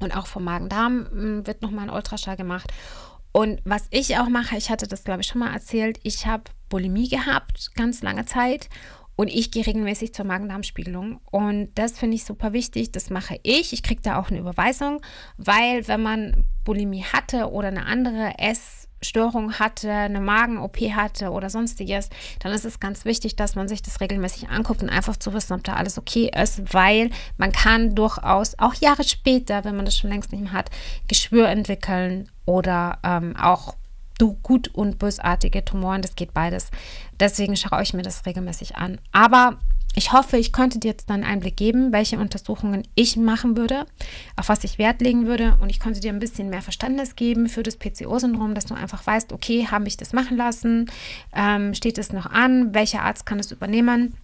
Und 0.01 0.15
auch 0.15 0.27
vom 0.27 0.45
Magen-Darm 0.45 1.07
hm, 1.11 1.47
wird 1.47 1.63
nochmal 1.63 1.89
ein 1.89 1.95
Ultraschall 1.95 2.37
gemacht. 2.37 2.73
Und 3.33 3.61
was 3.65 3.87
ich 3.91 4.17
auch 4.19 4.29
mache, 4.29 4.57
ich 4.57 4.71
hatte 4.71 4.87
das 4.87 5.05
glaube 5.05 5.21
ich 5.21 5.27
schon 5.27 5.41
mal 5.41 5.53
erzählt, 5.53 6.01
ich 6.03 6.27
habe 6.27 6.45
Bulimie 6.69 7.09
gehabt, 7.09 7.71
ganz 7.75 8.03
lange 8.03 8.25
Zeit. 8.25 8.69
Und 9.17 9.29
ich 9.29 9.51
gehe 9.51 9.67
regelmäßig 9.67 10.15
zur 10.15 10.27
Magen-Darm-Spiegelung. 10.27 11.21
Und 11.31 11.71
das 11.75 11.99
finde 11.99 12.17
ich 12.17 12.25
super 12.25 12.53
wichtig. 12.53 12.93
Das 12.93 13.09
mache 13.09 13.41
ich. 13.43 13.73
Ich 13.73 13.83
kriege 13.83 14.03
da 14.03 14.21
auch 14.21 14.31
eine 14.31 14.39
Überweisung, 14.39 15.01
weil 15.39 15.89
wenn 15.89 16.03
man 16.03 16.45
Bulimie 16.65 17.05
hatte 17.05 17.51
oder 17.51 17.69
eine 17.69 17.87
andere 17.87 18.35
Essstörung 18.39 19.55
hatte, 19.55 19.91
eine 19.91 20.21
Magen-OP 20.21 20.77
hatte 20.95 21.31
oder 21.31 21.49
sonstiges, 21.49 22.11
dann 22.41 22.53
ist 22.53 22.67
es 22.67 22.79
ganz 22.79 23.07
wichtig, 23.07 23.37
dass 23.37 23.55
man 23.55 23.69
sich 23.69 23.81
das 23.81 24.01
regelmäßig 24.03 24.51
anguckt 24.51 24.83
und 24.83 24.91
einfach 24.91 25.17
zu 25.17 25.33
wissen, 25.33 25.55
ob 25.55 25.65
da 25.65 25.75
alles 25.75 25.97
okay 25.97 26.31
ist, 26.37 26.75
weil 26.75 27.11
man 27.39 27.53
kann 27.53 27.95
durchaus 27.95 28.59
auch 28.59 28.75
Jahre 28.75 29.05
später, 29.05 29.65
wenn 29.65 29.77
man 29.77 29.87
das 29.87 29.97
schon 29.97 30.11
längst 30.11 30.33
nicht 30.33 30.43
mehr 30.43 30.53
hat, 30.53 30.71
Geschwür 31.09 31.49
entwickeln 31.49 32.31
oder 32.45 32.99
ähm, 33.03 33.35
auch 33.37 33.77
du 34.19 34.35
gut 34.43 34.69
und 34.69 34.99
bösartige 34.99 35.65
Tumoren, 35.65 36.03
das 36.03 36.17
geht 36.17 36.33
beides. 36.33 36.71
Deswegen 37.19 37.57
schaue 37.57 37.83
ich 37.83 37.95
mir 37.95 38.03
das 38.03 38.27
regelmäßig 38.27 38.77
an. 38.77 38.99
Aber 39.13 39.59
ich 39.95 40.13
hoffe, 40.13 40.37
ich 40.37 40.53
konnte 40.53 40.79
dir 40.79 40.89
jetzt 40.89 41.09
dann 41.09 41.25
einen 41.25 41.33
Einblick 41.33 41.57
geben, 41.57 41.91
welche 41.91 42.19
Untersuchungen 42.19 42.87
ich 42.95 43.17
machen 43.17 43.57
würde, 43.57 43.87
auf 44.37 44.51
was 44.51 44.63
ich 44.63 44.79
Wert 44.79 45.01
legen 45.01 45.27
würde. 45.27 45.57
Und 45.63 45.71
ich 45.71 45.81
konnte 45.81 46.01
dir 46.01 46.13
ein 46.13 46.19
bisschen 46.19 46.51
mehr 46.51 46.61
Verständnis 46.61 47.17
geben 47.17 47.49
für 47.49 47.63
das 47.63 47.79
PCO-Syndrom, 47.79 48.55
dass 48.55 48.67
du 48.67 48.75
einfach 48.75 49.07
weißt, 49.07 49.33
okay, 49.33 49.67
habe 49.71 49.89
ich 49.89 49.97
das 49.97 50.13
machen 50.13 50.37
lassen? 50.37 50.91
Ähm, 51.35 51.73
steht 51.73 51.97
es 51.97 52.13
noch 52.13 52.27
an? 52.27 52.75
Welcher 52.75 53.03
Arzt 53.03 53.25
kann 53.25 53.39
es 53.39 53.51
übernehmen? 53.51 54.15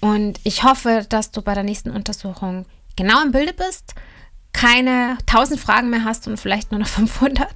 Und 0.00 0.40
ich 0.42 0.64
hoffe, 0.64 1.04
dass 1.06 1.30
du 1.30 1.42
bei 1.42 1.52
der 1.52 1.62
nächsten 1.62 1.90
Untersuchung 1.90 2.64
genau 2.96 3.22
im 3.22 3.32
Bilde 3.32 3.52
bist, 3.52 3.94
keine 4.52 5.18
1000 5.26 5.60
Fragen 5.60 5.90
mehr 5.90 6.04
hast 6.04 6.26
und 6.28 6.38
vielleicht 6.38 6.70
nur 6.70 6.80
noch 6.80 6.88
500 6.88 7.46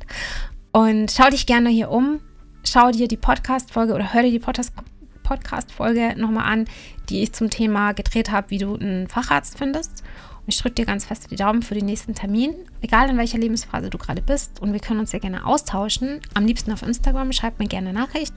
und 0.73 1.11
schau 1.11 1.29
dich 1.31 1.47
gerne 1.47 1.69
hier 1.69 1.91
um. 1.91 2.21
Schau 2.63 2.91
dir 2.91 3.09
die 3.09 3.17
Podcast-Folge 3.17 3.95
oder 3.95 4.13
hör 4.13 4.23
dir 4.23 4.31
die 4.31 4.39
Podcast-Folge 4.39 6.15
nochmal 6.17 6.53
an, 6.53 6.67
die 7.09 7.23
ich 7.23 7.33
zum 7.33 7.49
Thema 7.49 7.93
gedreht 7.93 8.31
habe, 8.31 8.51
wie 8.51 8.59
du 8.59 8.75
einen 8.77 9.09
Facharzt 9.09 9.57
findest. 9.57 10.03
Und 10.41 10.55
ich 10.55 10.59
drücke 10.59 10.75
dir 10.75 10.87
ganz 10.87 11.05
fest 11.05 11.31
die 11.31 11.37
Daumen 11.37 11.63
für 11.63 11.75
den 11.75 11.87
nächsten 11.87 12.15
Termin, 12.15 12.55
egal 12.83 13.09
in 13.09 13.17
welcher 13.17 13.39
Lebensphase 13.39 13.91
du 13.91 13.99
gerade 13.99 14.23
bist. 14.23 14.61
Und 14.61 14.73
wir 14.73 14.81
können 14.81 15.01
uns 15.01 15.13
ja 15.13 15.19
gerne 15.19 15.47
austauschen. 15.47 16.21
Am 16.35 16.45
liebsten 16.45 16.73
auf 16.73 16.83
Instagram. 16.83 17.33
Schreib 17.33 17.59
mir 17.59 17.69
gerne 17.69 17.91
eine 17.91 17.99
Nachricht. 17.99 18.35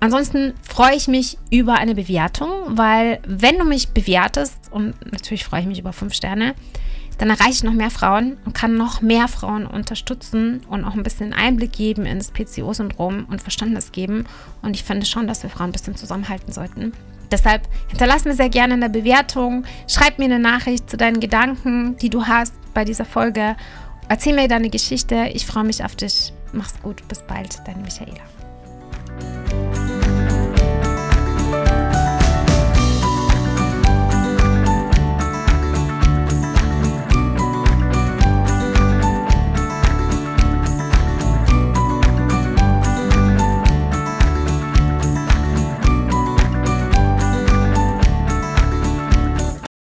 Ansonsten 0.00 0.54
freue 0.62 0.94
ich 0.94 1.08
mich 1.08 1.38
über 1.50 1.74
eine 1.74 1.94
Bewertung, 1.96 2.50
weil 2.68 3.20
wenn 3.26 3.58
du 3.58 3.64
mich 3.64 3.88
bewertest, 3.88 4.70
und 4.70 4.94
natürlich 5.10 5.44
freue 5.44 5.62
ich 5.62 5.66
mich 5.66 5.80
über 5.80 5.92
fünf 5.92 6.14
Sterne, 6.14 6.54
dann 7.18 7.30
erreiche 7.30 7.50
ich 7.50 7.64
noch 7.64 7.72
mehr 7.72 7.90
Frauen 7.90 8.38
und 8.44 8.54
kann 8.54 8.76
noch 8.76 9.02
mehr 9.02 9.28
Frauen 9.28 9.66
unterstützen 9.66 10.62
und 10.68 10.84
auch 10.84 10.94
ein 10.94 11.02
bisschen 11.02 11.32
Einblick 11.32 11.72
geben 11.72 12.06
ins 12.06 12.30
PCO-Syndrom 12.30 13.26
und 13.28 13.42
Verständnis 13.42 13.92
geben. 13.92 14.24
Und 14.62 14.74
ich 14.74 14.84
finde 14.84 15.04
schon, 15.04 15.26
dass 15.26 15.42
wir 15.42 15.50
Frauen 15.50 15.70
ein 15.70 15.72
bisschen 15.72 15.96
zusammenhalten 15.96 16.52
sollten. 16.52 16.92
Deshalb 17.30 17.68
hinterlass 17.88 18.24
mir 18.24 18.34
sehr 18.34 18.48
gerne 18.48 18.74
eine 18.74 18.88
Bewertung, 18.88 19.64
schreib 19.86 20.18
mir 20.18 20.26
eine 20.26 20.38
Nachricht 20.38 20.88
zu 20.88 20.96
deinen 20.96 21.20
Gedanken, 21.20 21.96
die 21.98 22.08
du 22.08 22.26
hast 22.26 22.54
bei 22.72 22.84
dieser 22.84 23.04
Folge. 23.04 23.56
Erzähl 24.08 24.34
mir 24.34 24.48
deine 24.48 24.70
Geschichte. 24.70 25.28
Ich 25.34 25.44
freue 25.44 25.64
mich 25.64 25.84
auf 25.84 25.94
dich. 25.96 26.32
Mach's 26.52 26.80
gut. 26.82 27.06
Bis 27.08 27.20
bald. 27.20 27.58
Deine 27.66 27.82
Michaela. 27.82 28.37